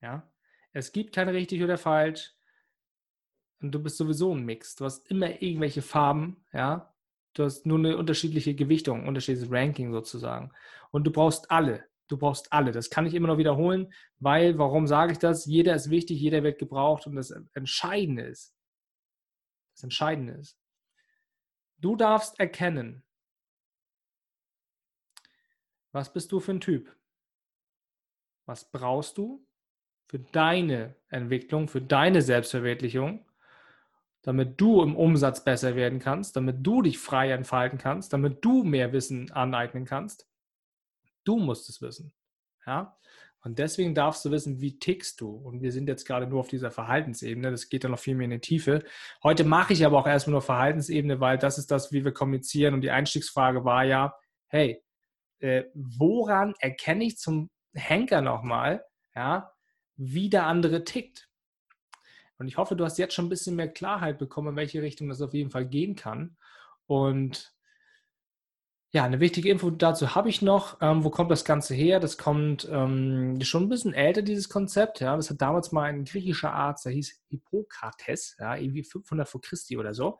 Ja? 0.00 0.32
Es 0.72 0.92
gibt 0.92 1.14
keine 1.14 1.34
richtig 1.34 1.62
oder 1.62 1.76
falsch. 1.76 2.34
Und 3.60 3.70
du 3.72 3.82
bist 3.82 3.98
sowieso 3.98 4.34
ein 4.34 4.46
Mix. 4.46 4.76
Du 4.76 4.86
hast 4.86 5.10
immer 5.10 5.42
irgendwelche 5.42 5.82
Farben, 5.82 6.42
ja. 6.54 6.91
Du 7.34 7.44
hast 7.44 7.66
nur 7.66 7.78
eine 7.78 7.96
unterschiedliche 7.96 8.54
Gewichtung, 8.54 9.06
unterschiedliches 9.06 9.50
Ranking 9.50 9.92
sozusagen. 9.92 10.52
Und 10.90 11.04
du 11.04 11.10
brauchst 11.10 11.50
alle. 11.50 11.86
Du 12.08 12.18
brauchst 12.18 12.52
alle. 12.52 12.72
Das 12.72 12.90
kann 12.90 13.06
ich 13.06 13.14
immer 13.14 13.28
noch 13.28 13.38
wiederholen, 13.38 13.92
weil, 14.18 14.58
warum 14.58 14.86
sage 14.86 15.12
ich 15.12 15.18
das? 15.18 15.46
Jeder 15.46 15.74
ist 15.74 15.88
wichtig, 15.88 16.20
jeder 16.20 16.42
wird 16.42 16.58
gebraucht 16.58 17.06
und 17.06 17.16
das 17.16 17.30
Entscheidende 17.54 18.24
ist, 18.24 18.54
das 19.74 19.84
Entscheidende 19.84 20.34
ist, 20.34 20.58
du 21.78 21.96
darfst 21.96 22.38
erkennen, 22.38 23.02
was 25.92 26.12
bist 26.12 26.32
du 26.32 26.40
für 26.40 26.52
ein 26.52 26.60
Typ? 26.60 26.94
Was 28.44 28.70
brauchst 28.70 29.16
du? 29.16 29.46
für 30.12 30.18
deine 30.18 30.94
Entwicklung, 31.08 31.68
für 31.68 31.80
deine 31.80 32.20
Selbstverwirklichung, 32.20 33.24
damit 34.22 34.60
du 34.60 34.82
im 34.82 34.96
Umsatz 34.96 35.44
besser 35.44 35.76
werden 35.76 35.98
kannst, 35.98 36.36
damit 36.36 36.58
du 36.60 36.82
dich 36.82 36.98
frei 36.98 37.30
entfalten 37.30 37.78
kannst, 37.78 38.12
damit 38.12 38.44
du 38.44 38.62
mehr 38.62 38.92
Wissen 38.92 39.30
aneignen 39.32 39.84
kannst. 39.84 40.28
Du 41.24 41.38
musst 41.38 41.68
es 41.68 41.82
wissen. 41.82 42.12
Ja? 42.66 42.96
Und 43.44 43.58
deswegen 43.58 43.94
darfst 43.94 44.24
du 44.24 44.30
wissen, 44.30 44.60
wie 44.60 44.78
tickst 44.78 45.20
du. 45.20 45.30
Und 45.30 45.62
wir 45.62 45.72
sind 45.72 45.88
jetzt 45.88 46.06
gerade 46.06 46.28
nur 46.28 46.40
auf 46.40 46.48
dieser 46.48 46.70
Verhaltensebene. 46.70 47.50
Das 47.50 47.68
geht 47.68 47.82
dann 47.82 47.90
noch 47.90 47.98
viel 47.98 48.14
mehr 48.14 48.26
in 48.26 48.30
die 48.30 48.40
Tiefe. 48.40 48.84
Heute 49.24 49.42
mache 49.42 49.72
ich 49.72 49.84
aber 49.84 49.98
auch 49.98 50.06
erstmal 50.06 50.32
nur 50.32 50.42
Verhaltensebene, 50.42 51.18
weil 51.18 51.38
das 51.38 51.58
ist 51.58 51.72
das, 51.72 51.90
wie 51.90 52.04
wir 52.04 52.12
kommunizieren. 52.12 52.74
Und 52.74 52.82
die 52.82 52.92
Einstiegsfrage 52.92 53.64
war 53.64 53.84
ja, 53.84 54.14
hey, 54.46 54.80
äh, 55.40 55.64
woran 55.74 56.54
erkenne 56.60 57.04
ich 57.04 57.18
zum 57.18 57.50
Henker 57.74 58.20
nochmal, 58.20 58.84
ja, 59.16 59.52
wie 59.96 60.30
der 60.30 60.46
andere 60.46 60.84
tickt. 60.84 61.28
Und 62.42 62.48
ich 62.48 62.56
hoffe, 62.56 62.74
du 62.74 62.84
hast 62.84 62.98
jetzt 62.98 63.14
schon 63.14 63.26
ein 63.26 63.30
bisschen 63.30 63.54
mehr 63.54 63.68
Klarheit 63.68 64.18
bekommen, 64.18 64.48
in 64.48 64.56
welche 64.56 64.82
Richtung 64.82 65.08
das 65.08 65.22
auf 65.22 65.32
jeden 65.32 65.50
Fall 65.50 65.64
gehen 65.64 65.94
kann. 65.94 66.36
Und 66.86 67.54
ja, 68.90 69.04
eine 69.04 69.20
wichtige 69.20 69.48
Info 69.48 69.70
dazu 69.70 70.16
habe 70.16 70.28
ich 70.28 70.42
noch. 70.42 70.78
Ähm, 70.80 71.04
wo 71.04 71.10
kommt 71.10 71.30
das 71.30 71.44
Ganze 71.44 71.72
her? 71.72 72.00
Das 72.00 72.18
kommt 72.18 72.68
ähm, 72.68 73.40
schon 73.42 73.62
ein 73.62 73.68
bisschen 73.68 73.94
älter, 73.94 74.22
dieses 74.22 74.48
Konzept. 74.48 74.98
Ja, 74.98 75.14
das 75.14 75.30
hat 75.30 75.40
damals 75.40 75.70
mal 75.70 75.84
ein 75.84 76.04
griechischer 76.04 76.52
Arzt, 76.52 76.84
der 76.84 76.92
hieß 76.92 77.22
Hippokrates, 77.28 78.34
ja, 78.40 78.56
irgendwie 78.56 78.82
500 78.82 79.28
vor 79.28 79.40
Christi 79.40 79.78
oder 79.78 79.94
so. 79.94 80.18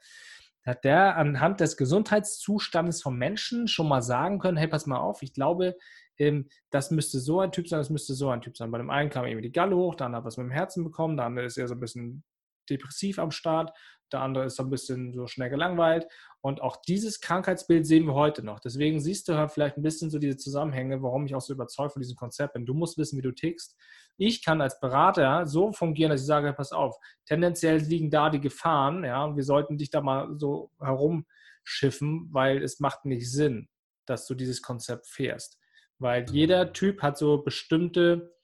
Hat 0.65 0.85
der 0.85 1.17
anhand 1.17 1.59
des 1.59 1.77
Gesundheitszustandes 1.77 3.03
von 3.03 3.17
Menschen 3.17 3.67
schon 3.67 3.89
mal 3.89 4.01
sagen 4.01 4.39
können: 4.39 4.57
Hey, 4.57 4.69
pass 4.69 4.87
mal 4.87 5.01
auf, 5.01 5.23
ich 5.23 5.35
glaube, 5.35 5.77
ähm, 6.19 6.49
das 6.71 6.91
müsste 6.91 7.19
so 7.21 7.41
ein 7.41 7.53
Typ 7.53 7.69
sein, 7.69 7.81
das 7.81 7.91
müsste 7.91 8.15
so 8.15 8.31
ein 8.31 8.41
Typ 8.41 8.57
sein. 8.57 8.71
Bei 8.71 8.79
dem 8.79 8.91
einen 8.91 9.11
kam 9.11 9.25
irgendwie 9.25 9.49
die 9.49 9.53
Galle 9.53 9.77
hoch, 9.77 9.95
der 9.95 10.07
andere 10.07 10.21
hat 10.21 10.27
was 10.27 10.37
mit 10.37 10.47
dem 10.47 10.53
Herzen 10.53 10.85
bekommen, 10.85 11.17
der 11.17 11.27
andere 11.27 11.47
ist 11.47 11.57
eher 11.57 11.69
so 11.69 11.75
ein 11.75 11.81
bisschen 11.81 12.25
depressiv 12.71 13.19
am 13.19 13.31
Start, 13.31 13.73
der 14.13 14.21
andere 14.21 14.45
ist 14.45 14.57
so 14.57 14.63
ein 14.63 14.71
bisschen 14.71 15.13
so 15.15 15.27
schnell 15.27 15.51
gelangweilt. 15.51 16.07
Und 16.41 16.61
auch 16.61 16.77
dieses 16.77 17.21
Krankheitsbild 17.21 17.87
sehen 17.87 18.07
wir 18.07 18.15
heute 18.15 18.45
noch. 18.45 18.61
Deswegen 18.61 19.01
siehst 19.01 19.29
du 19.29 19.37
halt 19.37 19.53
vielleicht 19.53 19.77
ein 19.77 19.83
bisschen 19.83 20.11
so 20.11 20.19
diese 20.19 20.37
Zusammenhänge, 20.37 21.03
warum 21.03 21.25
ich 21.25 21.35
auch 21.35 21.41
so 21.41 21.53
überzeugt 21.53 21.95
von 21.95 22.03
diesem 22.03 22.17
Konzept 22.17 22.55
bin. 22.55 22.67
Du 22.67 22.75
musst 22.75 22.99
wissen, 22.99 23.17
wie 23.17 23.23
du 23.23 23.33
tickst. 23.33 23.77
Ich 24.19 24.45
kann 24.45 24.61
als 24.61 24.79
Berater 24.81 25.47
so 25.47 25.73
fungieren, 25.73 26.11
dass 26.11 26.21
ich 26.21 26.27
sage, 26.27 26.53
pass 26.53 26.73
auf, 26.73 26.97
tendenziell 27.27 27.79
liegen 27.79 28.11
da 28.11 28.29
die 28.29 28.41
Gefahren, 28.41 29.05
ja, 29.05 29.25
und 29.25 29.37
wir 29.37 29.45
sollten 29.45 29.79
dich 29.79 29.91
da 29.91 30.01
mal 30.01 30.29
so 30.39 30.71
herumschiffen, 30.81 32.29
weil 32.33 32.63
es 32.63 32.81
macht 32.81 33.05
nicht 33.05 33.31
Sinn, 33.31 33.69
dass 34.07 34.27
du 34.27 34.35
dieses 34.35 34.61
Konzept 34.63 35.07
fährst. 35.07 35.59
Weil 36.03 36.29
jeder 36.31 36.73
Typ 36.73 37.03
hat 37.03 37.17
so 37.17 37.39
bestimmte 37.39 38.35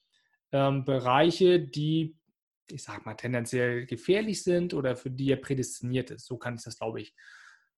ähm, 0.52 0.84
Bereiche, 0.84 1.60
die, 1.60 2.16
ich 2.70 2.82
sag 2.82 3.04
mal, 3.04 3.14
tendenziell 3.14 3.86
gefährlich 3.86 4.42
sind 4.42 4.74
oder 4.74 4.96
für 4.96 5.10
die 5.10 5.30
er 5.30 5.36
prädestiniert 5.36 6.10
ist. 6.10 6.26
So 6.26 6.38
kann 6.38 6.54
ich 6.54 6.64
das, 6.64 6.78
glaube 6.78 7.00
ich, 7.00 7.14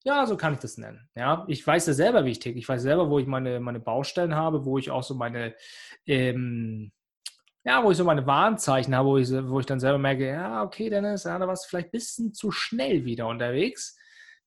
ja, 0.05 0.25
so 0.27 0.37
kann 0.37 0.55
ich 0.55 0.61
das 0.61 0.79
nennen. 0.79 1.09
Ja, 1.15 1.45
ich 1.47 1.67
weiß 1.67 1.87
ja 1.87 1.93
selber, 1.93 2.25
wie 2.25 2.31
ich 2.31 2.39
ticke. 2.39 2.59
Ich 2.59 2.69
weiß 2.69 2.83
selber, 2.83 3.11
wo 3.11 3.19
ich 3.19 3.27
meine, 3.27 3.61
meine 3.61 3.81
Baustellen 3.81 4.35
habe, 4.35 4.65
wo 4.65 4.79
ich 4.79 4.91
auch 4.91 5.03
so 5.03 5.15
meine, 5.15 5.55
ähm, 6.07 6.93
ja, 7.65 7.85
wo 7.85 7.91
ich 7.91 7.99
so 7.99 8.05
meine 8.05 8.27
Warnzeichen 8.27 8.95
habe, 8.95 9.09
wo 9.09 9.19
ich, 9.19 9.31
wo 9.31 9.61
ich 9.61 9.67
dann 9.67 9.81
selber 9.81 9.99
merke, 9.99 10.27
ja, 10.27 10.63
okay, 10.63 10.89
Dennis, 10.89 11.25
ja, 11.25 11.39
da 11.39 11.47
warst 11.47 11.67
du 11.67 11.69
vielleicht 11.69 11.89
ein 11.89 11.93
bisschen 11.93 12.33
zu 12.33 12.51
schnell 12.51 13.05
wieder 13.05 13.27
unterwegs. 13.29 13.99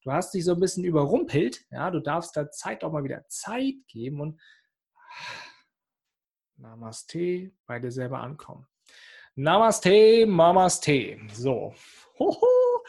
Du 0.03 0.11
hast 0.11 0.33
dich 0.33 0.43
so 0.43 0.53
ein 0.53 0.59
bisschen 0.59 0.83
überrumpelt. 0.83 1.65
Ja, 1.69 1.91
du 1.91 1.99
darfst 1.99 2.35
der 2.35 2.49
Zeit 2.49 2.83
auch 2.83 2.91
mal 2.91 3.03
wieder 3.03 3.25
Zeit 3.27 3.75
geben 3.87 4.21
und 4.21 4.41
Namaste, 6.57 7.51
bei 7.65 7.79
dir 7.79 7.91
selber 7.91 8.19
ankommen. 8.19 8.67
Namaste, 9.35 10.25
Mamaste. 10.27 11.17
So. 11.33 11.73
Hoho. 12.19 12.83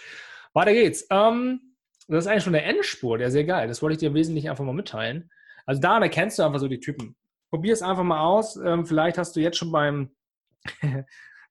Weiter 0.52 0.72
geht's. 0.72 1.06
Ähm, 1.10 1.74
das 2.06 2.24
ist 2.24 2.30
eigentlich 2.30 2.44
schon 2.44 2.52
der 2.52 2.66
Endspurt. 2.66 3.20
Ja, 3.20 3.30
sehr 3.30 3.44
geil. 3.44 3.66
Das 3.68 3.82
wollte 3.82 3.94
ich 3.94 3.98
dir 3.98 4.08
im 4.08 4.14
Wesentlichen 4.14 4.50
einfach 4.50 4.64
mal 4.64 4.74
mitteilen. 4.74 5.30
Also 5.66 5.80
daran 5.80 6.02
erkennst 6.02 6.38
du 6.38 6.42
einfach 6.42 6.60
so 6.60 6.68
die 6.68 6.80
Typen. 6.80 7.16
Probier 7.50 7.72
es 7.72 7.82
einfach 7.82 8.02
mal 8.02 8.20
aus. 8.20 8.56
Ähm, 8.56 8.84
vielleicht 8.86 9.18
hast 9.18 9.34
du 9.36 9.40
jetzt 9.40 9.56
schon 9.56 9.72
beim, 9.72 10.14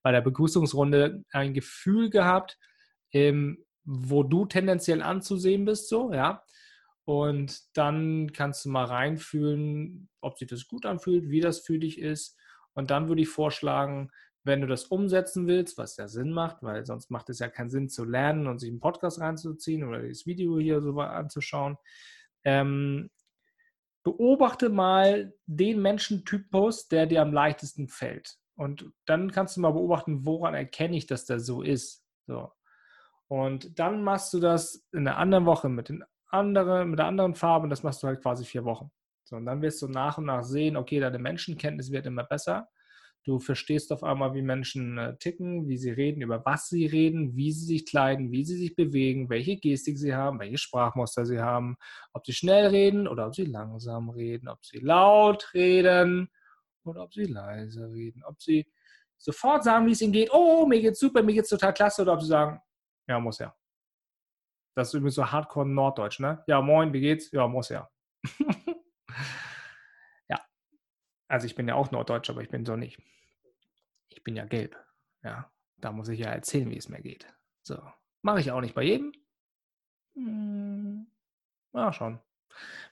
bei 0.04 0.12
der 0.12 0.22
Begrüßungsrunde 0.22 1.24
ein 1.32 1.54
Gefühl 1.54 2.10
gehabt, 2.10 2.60
ähm, 3.12 3.66
wo 3.84 4.24
du 4.24 4.46
tendenziell 4.46 5.02
anzusehen 5.02 5.66
bist, 5.66 5.90
so, 5.90 6.14
ja. 6.14 6.44
Und 7.06 7.62
dann 7.78 8.32
kannst 8.32 8.66
du 8.66 8.70
mal 8.70 8.86
reinfühlen, 8.86 10.10
ob 10.22 10.38
sich 10.38 10.48
das 10.48 10.68
gut 10.68 10.86
anfühlt, 10.86 11.30
wie 11.30 11.42
das 11.42 11.60
für 11.60 11.78
dich 11.78 12.00
ist. 12.00 12.38
Und 12.74 12.92
dann 12.92 13.10
würde 13.10 13.22
ich 13.22 13.30
vorschlagen, 13.30 14.10
wenn 14.44 14.62
du 14.62 14.68
das 14.68 14.86
umsetzen 14.86 15.48
willst, 15.48 15.78
was 15.78 15.98
ja 15.98 16.08
Sinn 16.08 16.32
macht, 16.32 16.64
weil 16.64 16.86
sonst 16.86 17.10
macht 17.10 17.30
es 17.30 17.40
ja 17.40 17.50
keinen 17.50 17.70
Sinn 17.70 17.90
zu 17.90 18.04
lernen 18.04 18.48
und 18.48 18.60
sich 18.60 18.70
einen 18.70 18.80
Podcast 18.80 19.20
reinzuziehen 19.20 19.84
oder 19.84 20.02
das 20.02 20.26
Video 20.26 20.60
hier 20.60 20.82
so 20.82 21.00
anzuschauen. 21.00 21.78
Ähm, 22.44 23.10
beobachte 24.04 24.70
mal 24.70 25.34
den 25.46 25.82
Menschentypus, 25.82 26.90
der 26.90 27.06
dir 27.06 27.22
am 27.22 27.34
leichtesten 27.34 27.88
fällt. 27.88 28.38
Und 28.56 28.92
dann 29.06 29.32
kannst 29.32 29.56
du 29.58 29.62
mal 29.62 29.72
beobachten, 29.72 30.26
woran 30.26 30.54
erkenne 30.54 30.98
ich, 30.98 31.08
dass 31.08 31.26
der 31.26 31.40
so 31.40 31.62
ist. 31.62 32.06
So. 32.28 32.52
Und 33.28 33.80
dann 33.80 34.04
machst 34.04 34.34
du 34.34 34.40
das 34.40 34.86
in 34.92 35.06
der 35.06 35.18
anderen 35.18 35.46
Woche 35.46 35.70
mit, 35.70 35.90
den 35.90 36.04
anderen, 36.34 36.90
mit 36.92 37.00
der 37.00 37.06
anderen 37.06 37.36
Farbe 37.36 37.66
und 37.66 37.70
das 37.70 37.84
machst 37.84 38.04
du 38.04 38.08
halt 38.08 38.22
quasi 38.22 38.46
vier 38.46 38.66
Wochen. 38.66 38.92
So, 39.24 39.38
und 39.38 39.46
dann 39.46 39.62
wirst 39.62 39.82
du 39.82 39.88
nach 39.88 40.18
und 40.18 40.26
nach 40.26 40.44
sehen, 40.44 40.76
okay, 40.76 41.00
deine 41.00 41.20
Menschenkenntnis 41.20 41.92
wird 41.92 42.06
immer 42.06 42.24
besser. 42.24 42.68
Du 43.26 43.40
verstehst 43.40 43.94
auf 43.94 44.04
einmal, 44.04 44.34
wie 44.34 44.42
Menschen 44.42 44.98
äh, 44.98 45.18
ticken, 45.18 45.70
wie 45.70 45.78
sie 45.78 45.92
reden, 45.92 46.22
über 46.22 46.46
was 46.46 46.68
sie 46.68 46.86
reden, 46.86 47.38
wie 47.38 47.54
sie 47.54 47.66
sich 47.66 47.86
kleiden, 47.86 48.32
wie 48.32 48.44
sie 48.44 48.58
sich 48.58 48.76
bewegen, 48.76 49.30
welche 49.30 49.56
Gestik 49.56 49.98
sie 49.98 50.14
haben, 50.14 50.40
welche 50.40 50.58
Sprachmuster 50.58 51.26
sie 51.26 51.40
haben, 51.40 51.78
ob 52.12 52.26
sie 52.26 52.34
schnell 52.34 52.68
reden 52.68 53.08
oder 53.08 53.28
ob 53.28 53.36
sie 53.36 53.46
langsam 53.46 54.10
reden, 54.10 54.50
ob 54.50 54.66
sie 54.66 54.80
laut 54.80 55.54
reden 55.54 56.30
oder 56.84 57.04
ob 57.04 57.14
sie 57.14 57.24
leise 57.24 57.90
reden, 57.94 58.24
ob 58.26 58.42
sie 58.42 58.66
sofort 59.18 59.64
sagen, 59.64 59.88
wie 59.88 59.92
es 59.92 60.02
ihnen 60.02 60.12
geht, 60.12 60.30
oh, 60.34 60.66
mir 60.66 60.82
geht's 60.82 61.00
super, 61.00 61.24
mir 61.24 61.34
geht's 61.34 61.50
total 61.50 61.74
klasse, 61.74 62.02
oder 62.02 62.14
ob 62.14 62.22
sie 62.22 62.28
sagen, 62.28 62.60
ja, 63.08 63.20
muss 63.20 63.40
ja. 63.40 63.56
Das 64.76 64.90
ist 64.90 64.94
übrigens 64.96 65.16
so 65.16 65.32
hardcore 65.32 65.68
Norddeutsch, 65.68 66.20
ne? 66.20 66.44
Ja, 66.48 66.62
moin, 66.62 66.94
wie 66.94 67.02
geht's? 67.02 67.32
Ja, 67.32 67.48
muss 67.48 67.70
ja. 67.70 67.90
ja. 70.30 70.40
Also 71.28 71.46
ich 71.46 71.56
bin 71.56 71.68
ja 71.68 71.76
auch 71.76 71.92
Norddeutsch, 71.92 72.30
aber 72.30 72.42
ich 72.42 72.50
bin 72.50 72.66
so 72.66 72.76
nicht 72.76 73.00
ich 74.16 74.24
bin 74.24 74.36
ja 74.36 74.46
gelb. 74.46 74.78
Ja, 75.24 75.52
da 75.78 75.92
muss 75.92 76.10
ich 76.10 76.20
ja 76.20 76.28
erzählen, 76.28 76.70
wie 76.70 76.78
es 76.78 76.90
mir 76.90 77.02
geht. 77.02 77.28
So, 77.62 77.78
mache 78.22 78.40
ich 78.40 78.52
auch 78.52 78.62
nicht 78.62 78.76
bei 78.76 78.84
jedem. 78.84 79.12
Hm, 80.16 81.08
ja, 81.74 81.92
schon. 81.92 82.20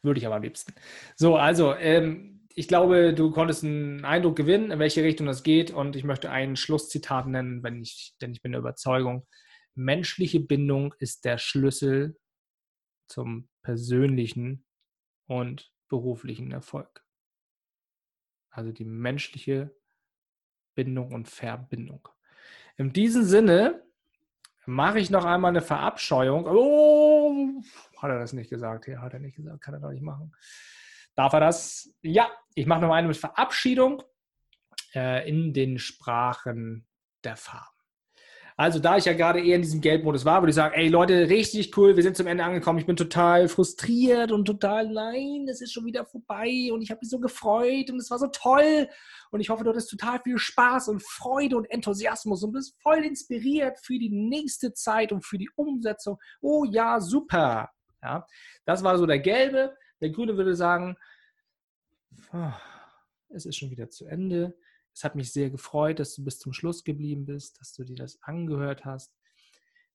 Würde 0.01 0.19
ich 0.19 0.25
aber 0.25 0.35
am 0.35 0.43
liebsten. 0.43 0.73
So, 1.15 1.37
also, 1.37 1.73
ähm, 1.75 2.47
ich 2.53 2.67
glaube, 2.67 3.13
du 3.13 3.31
konntest 3.31 3.63
einen 3.63 4.03
Eindruck 4.03 4.35
gewinnen, 4.35 4.71
in 4.71 4.79
welche 4.79 5.03
Richtung 5.03 5.27
das 5.27 5.43
geht. 5.43 5.71
Und 5.71 5.95
ich 5.95 6.03
möchte 6.03 6.29
ein 6.29 6.55
Schlusszitat 6.55 7.27
nennen, 7.27 7.63
wenn 7.63 7.81
ich, 7.81 8.15
denn 8.21 8.33
ich 8.33 8.41
bin 8.41 8.51
der 8.51 8.59
Überzeugung, 8.59 9.25
menschliche 9.75 10.39
Bindung 10.39 10.93
ist 10.99 11.25
der 11.25 11.37
Schlüssel 11.37 12.19
zum 13.07 13.49
persönlichen 13.61 14.65
und 15.27 15.71
beruflichen 15.87 16.51
Erfolg. 16.51 17.03
Also 18.49 18.71
die 18.71 18.85
menschliche 18.85 19.75
Bindung 20.75 21.13
und 21.13 21.27
Verbindung. 21.27 22.07
In 22.77 22.93
diesem 22.93 23.23
Sinne 23.23 23.83
mache 24.65 24.99
ich 24.99 25.09
noch 25.09 25.25
einmal 25.25 25.49
eine 25.49 25.61
Verabscheuung. 25.61 26.45
Oh, 26.47 27.61
hat 27.97 28.09
er 28.09 28.19
das 28.19 28.33
nicht 28.33 28.49
gesagt? 28.49 28.87
Ja, 28.87 29.01
hat 29.01 29.13
er 29.13 29.19
nicht 29.19 29.35
gesagt. 29.35 29.61
Kann 29.61 29.73
er 29.73 29.79
doch 29.79 29.91
nicht 29.91 30.03
machen. 30.03 30.35
Darf 31.15 31.33
er 31.33 31.39
das? 31.41 31.93
Ja, 32.01 32.31
ich 32.55 32.65
mache 32.65 32.81
noch 32.81 32.93
eine 32.93 33.13
Verabschiedung 33.13 34.03
äh, 34.93 35.27
in 35.29 35.53
den 35.53 35.77
Sprachen 35.77 36.87
der 37.23 37.35
Farben. 37.35 37.80
Also, 38.61 38.77
da 38.77 38.95
ich 38.95 39.05
ja 39.05 39.13
gerade 39.13 39.43
eher 39.43 39.55
in 39.55 39.63
diesem 39.63 39.81
Geldmodus 39.81 40.23
war, 40.23 40.39
würde 40.43 40.51
ich 40.51 40.55
sagen, 40.55 40.75
ey 40.75 40.87
Leute, 40.87 41.27
richtig 41.29 41.75
cool, 41.75 41.95
wir 41.95 42.03
sind 42.03 42.15
zum 42.15 42.27
Ende 42.27 42.43
angekommen. 42.43 42.77
Ich 42.77 42.85
bin 42.85 42.95
total 42.95 43.47
frustriert 43.47 44.31
und 44.31 44.45
total, 44.45 44.87
nein, 44.87 45.47
es 45.49 45.61
ist 45.61 45.73
schon 45.73 45.83
wieder 45.83 46.05
vorbei 46.05 46.69
und 46.71 46.83
ich 46.83 46.91
habe 46.91 46.99
mich 47.01 47.09
so 47.09 47.19
gefreut 47.19 47.89
und 47.89 47.97
es 47.97 48.11
war 48.11 48.19
so 48.19 48.27
toll. 48.27 48.87
Und 49.31 49.41
ich 49.41 49.49
hoffe, 49.49 49.63
du 49.63 49.71
hattest 49.71 49.89
total 49.89 50.19
viel 50.19 50.37
Spaß 50.37 50.89
und 50.89 51.01
Freude 51.01 51.57
und 51.57 51.71
Enthusiasmus 51.71 52.43
und 52.43 52.51
bist 52.51 52.79
voll 52.83 53.03
inspiriert 53.03 53.79
für 53.81 53.97
die 53.97 54.11
nächste 54.11 54.73
Zeit 54.73 55.11
und 55.11 55.25
für 55.25 55.39
die 55.39 55.49
Umsetzung. 55.55 56.19
Oh 56.39 56.63
ja, 56.63 56.99
super. 56.99 57.71
Ja, 58.03 58.27
das 58.65 58.83
war 58.83 58.95
so 58.99 59.07
der 59.07 59.17
Gelbe. 59.17 59.75
Der 60.01 60.11
Grüne 60.11 60.37
würde 60.37 60.53
sagen, 60.53 60.95
es 63.29 63.47
ist 63.47 63.57
schon 63.57 63.71
wieder 63.71 63.89
zu 63.89 64.05
Ende. 64.05 64.55
Es 64.93 65.03
hat 65.03 65.15
mich 65.15 65.31
sehr 65.31 65.49
gefreut, 65.49 65.99
dass 65.99 66.15
du 66.15 66.23
bis 66.23 66.39
zum 66.39 66.53
Schluss 66.53 66.83
geblieben 66.83 67.25
bist, 67.25 67.59
dass 67.59 67.73
du 67.73 67.83
dir 67.83 67.95
das 67.95 68.21
angehört 68.21 68.85
hast. 68.85 69.13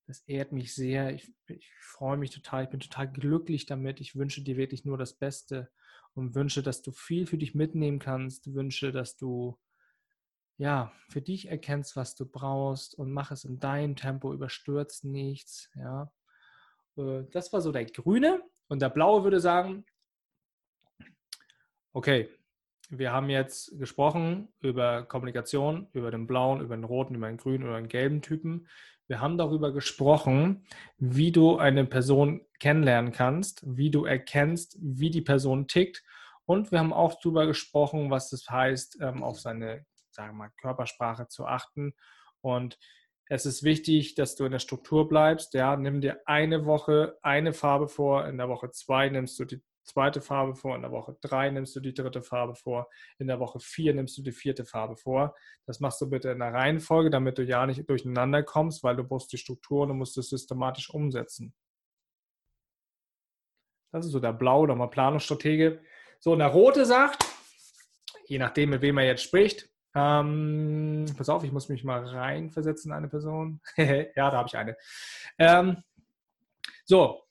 Das 0.06 0.20
ehrt 0.26 0.52
mich 0.52 0.74
sehr. 0.74 1.14
Ich, 1.14 1.32
ich, 1.48 1.72
freue 1.80 2.16
mich 2.16 2.30
total. 2.30 2.64
Ich 2.64 2.70
bin 2.70 2.80
total 2.80 3.10
glücklich 3.10 3.66
damit. 3.66 4.00
Ich 4.00 4.14
wünsche 4.14 4.42
dir 4.42 4.56
wirklich 4.56 4.84
nur 4.84 4.98
das 4.98 5.14
Beste 5.14 5.70
und 6.14 6.34
wünsche, 6.34 6.62
dass 6.62 6.82
du 6.82 6.92
viel 6.92 7.26
für 7.26 7.38
dich 7.38 7.54
mitnehmen 7.54 7.98
kannst. 7.98 8.54
Wünsche, 8.54 8.92
dass 8.92 9.16
du 9.16 9.58
ja 10.58 10.92
für 11.08 11.20
dich 11.20 11.48
erkennst, 11.48 11.96
was 11.96 12.14
du 12.14 12.24
brauchst 12.24 12.94
und 12.94 13.10
mach 13.12 13.32
es 13.32 13.44
in 13.44 13.58
deinem 13.58 13.96
Tempo. 13.96 14.32
Überstürzt 14.32 15.04
nichts. 15.04 15.70
Ja, 15.74 16.12
äh, 16.96 17.24
das 17.32 17.52
war 17.52 17.60
so 17.60 17.72
der 17.72 17.86
Grüne 17.86 18.42
und 18.68 18.80
der 18.80 18.90
Blaue 18.90 19.24
würde 19.24 19.40
sagen: 19.40 19.84
Okay, 21.92 22.28
wir 22.90 23.12
haben 23.12 23.30
jetzt 23.30 23.78
gesprochen 23.78 24.48
über 24.60 25.02
Kommunikation, 25.04 25.88
über 25.92 26.10
den 26.10 26.26
blauen, 26.26 26.60
über 26.60 26.76
den 26.76 26.84
roten, 26.84 27.14
über 27.14 27.28
den 27.28 27.36
grünen 27.36 27.64
oder 27.64 27.76
den 27.76 27.88
gelben 27.88 28.22
Typen. 28.22 28.68
Wir 29.08 29.20
haben 29.20 29.38
darüber 29.38 29.72
gesprochen, 29.72 30.66
wie 30.98 31.30
du 31.30 31.58
eine 31.58 31.84
Person 31.84 32.44
kennenlernen 32.58 33.12
kannst, 33.12 33.62
wie 33.64 33.90
du 33.90 34.04
erkennst, 34.04 34.76
wie 34.80 35.10
die 35.10 35.22
Person 35.22 35.68
tickt. 35.68 36.02
Und 36.44 36.72
wir 36.72 36.78
haben 36.78 36.92
auch 36.92 37.20
darüber 37.20 37.46
gesprochen, 37.46 38.10
was 38.10 38.32
es 38.32 38.48
heißt, 38.48 38.98
ähm, 39.00 39.22
auf 39.22 39.40
seine, 39.40 39.84
sagen 40.10 40.32
wir 40.32 40.46
mal, 40.46 40.52
Körpersprache 40.60 41.28
zu 41.28 41.46
achten. 41.46 41.94
Und 42.40 42.78
es 43.28 43.46
ist 43.46 43.62
wichtig, 43.62 44.14
dass 44.14 44.36
du 44.36 44.44
in 44.44 44.52
der 44.52 44.60
Struktur 44.60 45.08
bleibst. 45.08 45.54
Ja, 45.54 45.76
nimm 45.76 46.00
dir 46.00 46.20
eine 46.26 46.64
Woche 46.64 47.18
eine 47.22 47.52
Farbe 47.52 47.88
vor, 47.88 48.26
in 48.26 48.38
der 48.38 48.48
Woche 48.48 48.70
zwei 48.70 49.08
nimmst 49.08 49.38
du 49.38 49.44
die 49.44 49.62
zweite 49.86 50.20
Farbe 50.20 50.54
vor, 50.54 50.76
in 50.76 50.82
der 50.82 50.90
Woche 50.90 51.16
drei 51.20 51.50
nimmst 51.50 51.74
du 51.76 51.80
die 51.80 51.94
dritte 51.94 52.22
Farbe 52.22 52.54
vor, 52.54 52.88
in 53.18 53.26
der 53.26 53.40
Woche 53.40 53.60
vier 53.60 53.94
nimmst 53.94 54.18
du 54.18 54.22
die 54.22 54.32
vierte 54.32 54.64
Farbe 54.64 54.96
vor. 54.96 55.34
Das 55.64 55.80
machst 55.80 56.00
du 56.00 56.10
bitte 56.10 56.30
in 56.30 56.40
der 56.40 56.52
Reihenfolge, 56.52 57.10
damit 57.10 57.38
du 57.38 57.44
ja 57.44 57.66
nicht 57.66 57.88
durcheinander 57.88 58.42
kommst, 58.42 58.82
weil 58.82 58.96
du 58.96 59.04
brauchst 59.04 59.32
die 59.32 59.38
Struktur 59.38 59.82
und 59.82 59.96
musst 59.96 60.18
es 60.18 60.28
systematisch 60.28 60.90
umsetzen. 60.90 61.54
Das 63.92 64.04
ist 64.04 64.12
so 64.12 64.20
der 64.20 64.32
Blau 64.32 64.60
oder 64.60 64.74
mal 64.74 64.88
Planungsstratege. 64.88 65.80
So, 66.18 66.32
und 66.32 66.40
der 66.40 66.48
Rote 66.48 66.84
sagt, 66.84 67.24
je 68.26 68.38
nachdem, 68.38 68.70
mit 68.70 68.82
wem 68.82 68.98
er 68.98 69.06
jetzt 69.06 69.22
spricht, 69.22 69.70
ähm, 69.94 71.06
pass 71.16 71.30
auf, 71.30 71.42
ich 71.44 71.52
muss 71.52 71.70
mich 71.70 71.82
mal 71.82 72.04
reinversetzen 72.04 72.90
in 72.90 72.96
eine 72.96 73.08
Person. 73.08 73.60
ja, 73.76 74.30
da 74.30 74.32
habe 74.32 74.48
ich 74.48 74.56
eine. 74.56 74.76
Ähm, 75.38 75.82
so, 76.84 77.25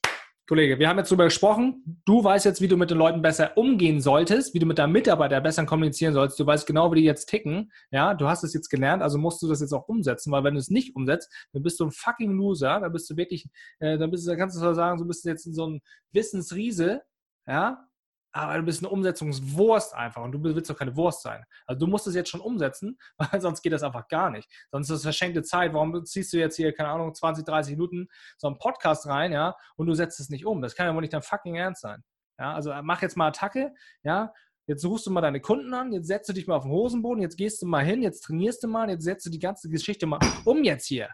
Kollege, 0.47 0.77
wir 0.77 0.87
haben 0.87 0.99
jetzt 0.99 1.09
darüber 1.09 1.23
gesprochen. 1.23 2.01
Du 2.05 2.23
weißt 2.23 2.45
jetzt, 2.45 2.61
wie 2.61 2.67
du 2.67 2.77
mit 2.77 2.91
den 2.91 2.99
Leuten 2.99 3.23
besser 3.23 3.57
umgehen 3.57 3.99
solltest, 3.99 4.53
wie 4.53 4.59
du 4.59 4.67
mit 4.67 4.77
deinem 4.77 4.91
Mitarbeiter 4.91 5.41
besser 5.41 5.65
kommunizieren 5.65 6.13
sollst. 6.13 6.39
Du 6.39 6.45
weißt 6.45 6.67
genau, 6.67 6.91
wie 6.91 6.99
die 6.99 7.05
jetzt 7.05 7.25
ticken. 7.25 7.71
Ja, 7.89 8.13
du 8.13 8.27
hast 8.27 8.43
es 8.43 8.53
jetzt 8.53 8.69
gelernt, 8.69 9.01
also 9.01 9.17
musst 9.17 9.41
du 9.41 9.47
das 9.47 9.61
jetzt 9.61 9.73
auch 9.73 9.87
umsetzen, 9.87 10.31
weil 10.31 10.43
wenn 10.43 10.53
du 10.53 10.59
es 10.59 10.69
nicht 10.69 10.95
umsetzt, 10.95 11.33
dann 11.51 11.63
bist 11.63 11.79
du 11.79 11.85
ein 11.85 11.91
fucking 11.91 12.31
Loser. 12.31 12.79
Dann 12.79 12.91
bist 12.91 13.09
du 13.09 13.17
wirklich, 13.17 13.47
äh, 13.79 13.97
dann 13.97 14.11
bist 14.11 14.27
du, 14.27 14.29
dann 14.29 14.37
kannst 14.37 14.55
du 14.55 14.73
sagen, 14.75 14.99
du 14.99 15.07
bist 15.07 15.25
jetzt 15.25 15.51
so 15.51 15.67
ein 15.67 15.81
Wissensriese. 16.11 17.01
Ja, 17.47 17.87
aber 18.35 18.57
du 18.57 18.63
bist 18.63 18.81
eine 18.83 18.89
Umsetzungswurst 18.89 19.93
einfach 19.93 20.21
und 20.21 20.33
du 20.33 20.43
willst 20.43 20.69
doch 20.69 20.77
keine 20.77 20.95
Wurst 20.97 21.21
sein. 21.21 21.45
Also 21.65 21.79
du 21.79 21.87
musst 21.87 22.05
es 22.05 22.15
jetzt 22.15 22.29
schon 22.29 22.41
umsetzen, 22.41 22.97
weil 23.17 23.39
sonst 23.39 23.61
geht 23.61 23.71
das 23.71 23.81
einfach 23.81 24.09
gar 24.09 24.29
nicht. 24.29 24.49
Sonst 24.71 24.89
ist 24.89 24.97
das 24.97 25.03
verschenkte 25.03 25.41
Zeit. 25.41 25.73
Warum 25.73 26.05
ziehst 26.05 26.33
du 26.33 26.37
jetzt 26.37 26.57
hier, 26.57 26.73
keine 26.73 26.89
Ahnung, 26.89 27.13
20, 27.15 27.45
30 27.45 27.77
Minuten 27.77 28.09
so 28.37 28.47
einen 28.47 28.57
Podcast 28.57 29.07
rein, 29.07 29.31
ja, 29.31 29.55
und 29.77 29.87
du 29.87 29.93
setzt 29.93 30.19
es 30.19 30.29
nicht 30.29 30.45
um? 30.45 30.61
Das 30.61 30.75
kann 30.75 30.85
ja 30.85 30.93
wohl 30.93 31.01
nicht 31.01 31.13
dein 31.13 31.21
fucking 31.21 31.55
Ernst 31.55 31.81
sein. 31.81 32.03
Ja, 32.37 32.53
also 32.53 32.73
mach 32.83 33.01
jetzt 33.01 33.15
mal 33.15 33.29
Attacke, 33.29 33.73
ja, 34.03 34.33
Jetzt 34.67 34.83
rufst 34.83 35.05
du 35.05 35.11
mal 35.11 35.21
deine 35.21 35.41
Kunden 35.41 35.71
an, 35.75 35.93
jetzt 35.93 36.07
setzt 36.07 36.27
du 36.27 36.33
dich 36.33 36.47
mal 36.47 36.55
auf 36.55 36.63
den 36.63 36.71
Hosenboden, 36.71 37.21
jetzt 37.21 37.37
gehst 37.37 37.61
du 37.61 37.67
mal 37.67 37.85
hin, 37.85 38.01
jetzt 38.01 38.21
trainierst 38.21 38.63
du 38.63 38.67
mal, 38.67 38.89
jetzt 38.89 39.03
setzt 39.03 39.23
du 39.27 39.29
die 39.29 39.37
ganze 39.37 39.69
Geschichte 39.69 40.07
mal 40.07 40.19
um 40.43 40.63
jetzt 40.63 40.87
hier. 40.87 41.07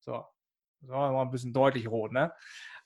So, 0.00 0.24
so 0.80 0.92
mal 0.92 1.22
ein 1.22 1.30
bisschen 1.30 1.52
deutlich 1.52 1.88
rot, 1.88 2.10
ne? 2.10 2.32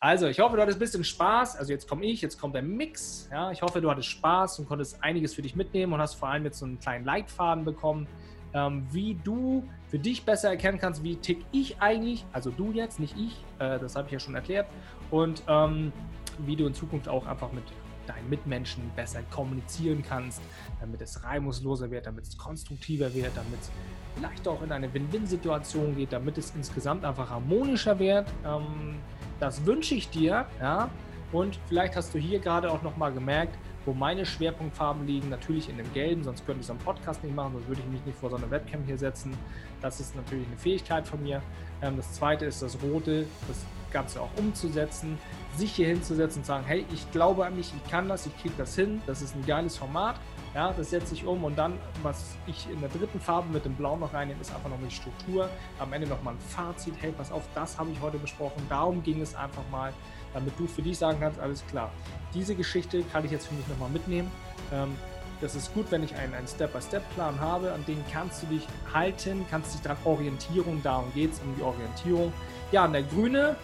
Also, 0.03 0.29
ich 0.29 0.41
hoffe, 0.41 0.57
du 0.57 0.63
hattest 0.63 0.79
ein 0.79 0.81
bisschen 0.81 1.05
Spaß. 1.05 1.57
Also, 1.57 1.73
jetzt 1.73 1.87
komme 1.87 2.07
ich, 2.07 2.23
jetzt 2.23 2.41
kommt 2.41 2.55
der 2.55 2.63
Mix. 2.63 3.29
Ja, 3.31 3.51
ich 3.51 3.61
hoffe, 3.61 3.83
du 3.83 3.91
hattest 3.91 4.09
Spaß 4.09 4.59
und 4.59 4.67
konntest 4.67 5.05
einiges 5.05 5.35
für 5.35 5.43
dich 5.43 5.55
mitnehmen 5.55 5.93
und 5.93 6.01
hast 6.01 6.15
vor 6.15 6.31
allem 6.31 6.45
jetzt 6.45 6.59
so 6.59 6.65
einen 6.65 6.81
kleinen 6.81 7.05
Leitfaden 7.05 7.67
bekommen, 7.67 8.07
ähm, 8.55 8.87
wie 8.91 9.19
du 9.23 9.63
für 9.89 9.99
dich 9.99 10.25
besser 10.25 10.49
erkennen 10.49 10.79
kannst, 10.79 11.05
wie 11.05 11.17
tick 11.17 11.45
ich 11.53 11.83
eigentlich, 11.83 12.25
also 12.33 12.51
du 12.51 12.73
jetzt, 12.73 12.99
nicht 12.99 13.15
ich, 13.19 13.45
äh, 13.59 13.79
das 13.79 13.95
habe 13.95 14.07
ich 14.07 14.13
ja 14.13 14.19
schon 14.19 14.35
erklärt, 14.35 14.67
und 15.11 15.43
ähm, 15.49 15.93
wie 16.39 16.57
du 16.57 16.67
in 16.67 16.73
Zukunft 16.73 17.07
auch 17.07 17.27
einfach 17.27 17.53
mit 17.53 17.65
deinen 18.07 18.29
Mitmenschen 18.31 18.91
besser 18.97 19.21
kommunizieren 19.31 20.03
kannst, 20.03 20.41
damit 20.81 21.03
es 21.03 21.23
reibungsloser 21.23 21.91
wird, 21.91 22.07
damit 22.07 22.25
es 22.25 22.39
konstruktiver 22.39 23.13
wird, 23.15 23.37
damit 23.37 23.61
es 23.61 23.71
vielleicht 24.17 24.49
auch 24.49 24.63
in 24.63 24.73
eine 24.73 24.93
Win-Win-Situation 24.93 25.95
geht, 25.95 26.13
damit 26.13 26.39
es 26.39 26.55
insgesamt 26.57 27.05
einfach 27.05 27.29
harmonischer 27.29 27.99
wird. 27.99 28.27
Ähm, 28.47 28.97
das 29.41 29.65
wünsche 29.67 29.95
ich 29.95 30.11
dir, 30.11 30.47
ja. 30.61 30.91
Und 31.33 31.59
vielleicht 31.69 31.97
hast 31.97 32.13
du 32.15 32.19
hier 32.19 32.41
gerade 32.41 32.71
auch 32.71 32.83
nochmal 32.83 33.13
gemerkt, 33.13 33.57
wo 33.85 33.93
meine 33.93 34.27
Schwerpunktfarben 34.27 35.07
liegen. 35.07 35.29
Natürlich 35.29 35.69
in 35.69 35.77
dem 35.77 35.93
Gelben, 35.93 36.25
sonst 36.25 36.45
könnte 36.45 36.61
ich 36.61 36.67
es 36.67 36.71
am 36.71 36.79
Podcast 36.79 37.23
nicht 37.25 37.35
machen, 37.35 37.53
sonst 37.55 37.69
würde 37.69 37.81
ich 37.81 37.87
mich 37.87 38.05
nicht 38.05 38.19
vor 38.19 38.31
so 38.31 38.37
eine 38.37 38.51
Webcam 38.51 38.83
hier 38.85 38.99
setzen. 38.99 39.37
Das 39.81 40.01
ist 40.01 40.15
natürlich 40.17 40.47
eine 40.47 40.57
Fähigkeit 40.57 41.07
von 41.07 41.23
mir. 41.23 41.43
Ähm, 41.83 41.97
das 41.97 42.13
zweite 42.13 42.45
ist 42.45 42.63
das 42.63 42.77
Rote, 42.83 43.27
das 43.49 43.65
Ganze 43.93 44.21
auch 44.21 44.31
umzusetzen, 44.37 45.19
sich 45.57 45.73
hier 45.73 45.89
hinzusetzen 45.89 46.43
und 46.43 46.47
sagen, 46.47 46.65
hey, 46.67 46.85
ich 46.93 47.11
glaube 47.13 47.45
an 47.47 47.57
mich, 47.57 47.73
ich 47.75 47.91
kann 47.91 48.09
das, 48.09 48.27
ich 48.27 48.37
kriege 48.41 48.55
das 48.57 48.75
hin, 48.75 49.01
das 49.07 49.23
ist 49.23 49.35
ein 49.35 49.45
geiles 49.47 49.77
Format. 49.77 50.17
Ja, 50.53 50.73
das 50.73 50.91
setze 50.91 51.15
ich 51.15 51.25
um 51.25 51.45
und 51.45 51.57
dann, 51.57 51.79
was 52.03 52.35
ich 52.49 52.69
in 52.69 52.81
der 52.81 52.89
dritten 52.89 53.21
Farbe 53.21 53.49
mit 53.53 53.65
dem 53.65 53.75
Blau 53.77 53.97
noch 53.97 54.13
reinnehme, 54.13 54.41
ist 54.41 54.53
einfach 54.53 54.69
noch 54.69 54.79
eine 54.79 54.91
Struktur. 54.91 55.49
Am 55.79 55.93
Ende 55.93 56.09
nochmal 56.09 56.35
ein 56.35 56.41
Fazit. 56.41 56.95
Hey, 57.01 57.13
pass 57.13 57.31
auf, 57.31 57.43
das 57.55 57.79
habe 57.79 57.91
ich 57.93 58.01
heute 58.01 58.19
besprochen. 58.19 58.67
Darum 58.69 59.01
ging 59.03 59.21
es 59.21 59.37
einfach 59.37 59.63
mal, 59.71 59.93
damit 60.35 60.59
du 60.59 60.67
für 60.67 60.83
dich 60.83 60.99
sagen 60.99 61.19
kannst, 61.21 61.39
alles 61.39 61.65
klar. 61.69 61.93
Diese 62.35 62.57
Geschichte 62.57 63.05
kann 63.13 63.25
ich 63.25 63.31
jetzt 63.31 63.47
für 63.47 63.55
mich 63.55 63.67
nochmal 63.69 63.91
mitnehmen. 63.91 64.29
Ähm, 64.73 64.97
das 65.41 65.55
ist 65.55 65.73
gut, 65.73 65.87
wenn 65.91 66.03
ich 66.03 66.17
einen, 66.17 66.35
einen 66.35 66.49
Step-by-Step-Plan 66.49 67.41
habe, 67.41 67.73
an 67.73 67.85
den 67.87 68.05
kannst 68.13 68.43
du 68.43 68.47
dich 68.49 68.67
halten, 68.93 69.47
kannst 69.51 69.75
dich 69.75 69.83
daran 69.83 69.99
orientieren. 70.05 70.81
Darum 70.83 71.13
geht 71.15 71.33
es, 71.33 71.39
um 71.41 71.55
die 71.55 71.63
Orientierung. 71.63 72.33
Ja, 72.73 72.87
und 72.87 72.93
der 72.93 73.05
Grüne 73.05 73.57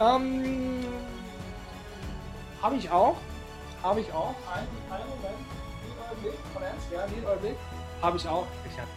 ähm, 0.00 0.84
habe 2.60 2.74
ich 2.74 2.90
auch. 2.90 3.16
Habe 3.82 4.00
ich 4.00 4.12
auch. 4.12 4.34
Einen, 4.52 4.66
einen 4.90 5.08
Moment. 5.08 5.55
Blick 6.26 6.38
von 6.52 6.62
Ernst, 6.62 6.86
ja, 6.92 7.06
Blick, 7.06 7.56
habe 8.02 8.16
ich 8.16 8.28
auch. 8.28 8.46
Ich 8.68 8.76
habe 8.78 8.88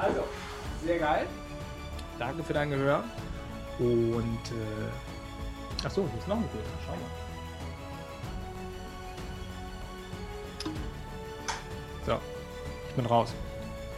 Also, 0.00 0.24
sehr 0.84 0.98
geil. 0.98 1.26
Danke 2.18 2.44
für 2.44 2.52
dein 2.52 2.70
Gehör. 2.70 3.02
Und, 3.78 4.40
äh, 4.52 5.84
achso, 5.84 6.06
hier 6.10 6.18
ist 6.18 6.28
noch 6.28 6.36
ein 6.36 6.48
Bild. 6.48 6.64
Schau 6.86 6.92
mal. 6.92 7.00
So, 12.06 12.20
ich 12.88 12.94
bin 12.94 13.06
raus. 13.06 13.34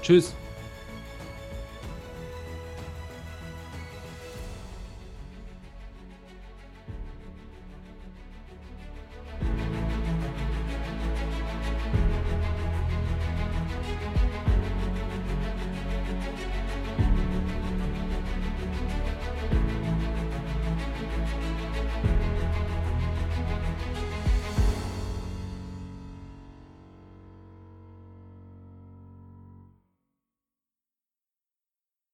Tschüss. 0.02 0.34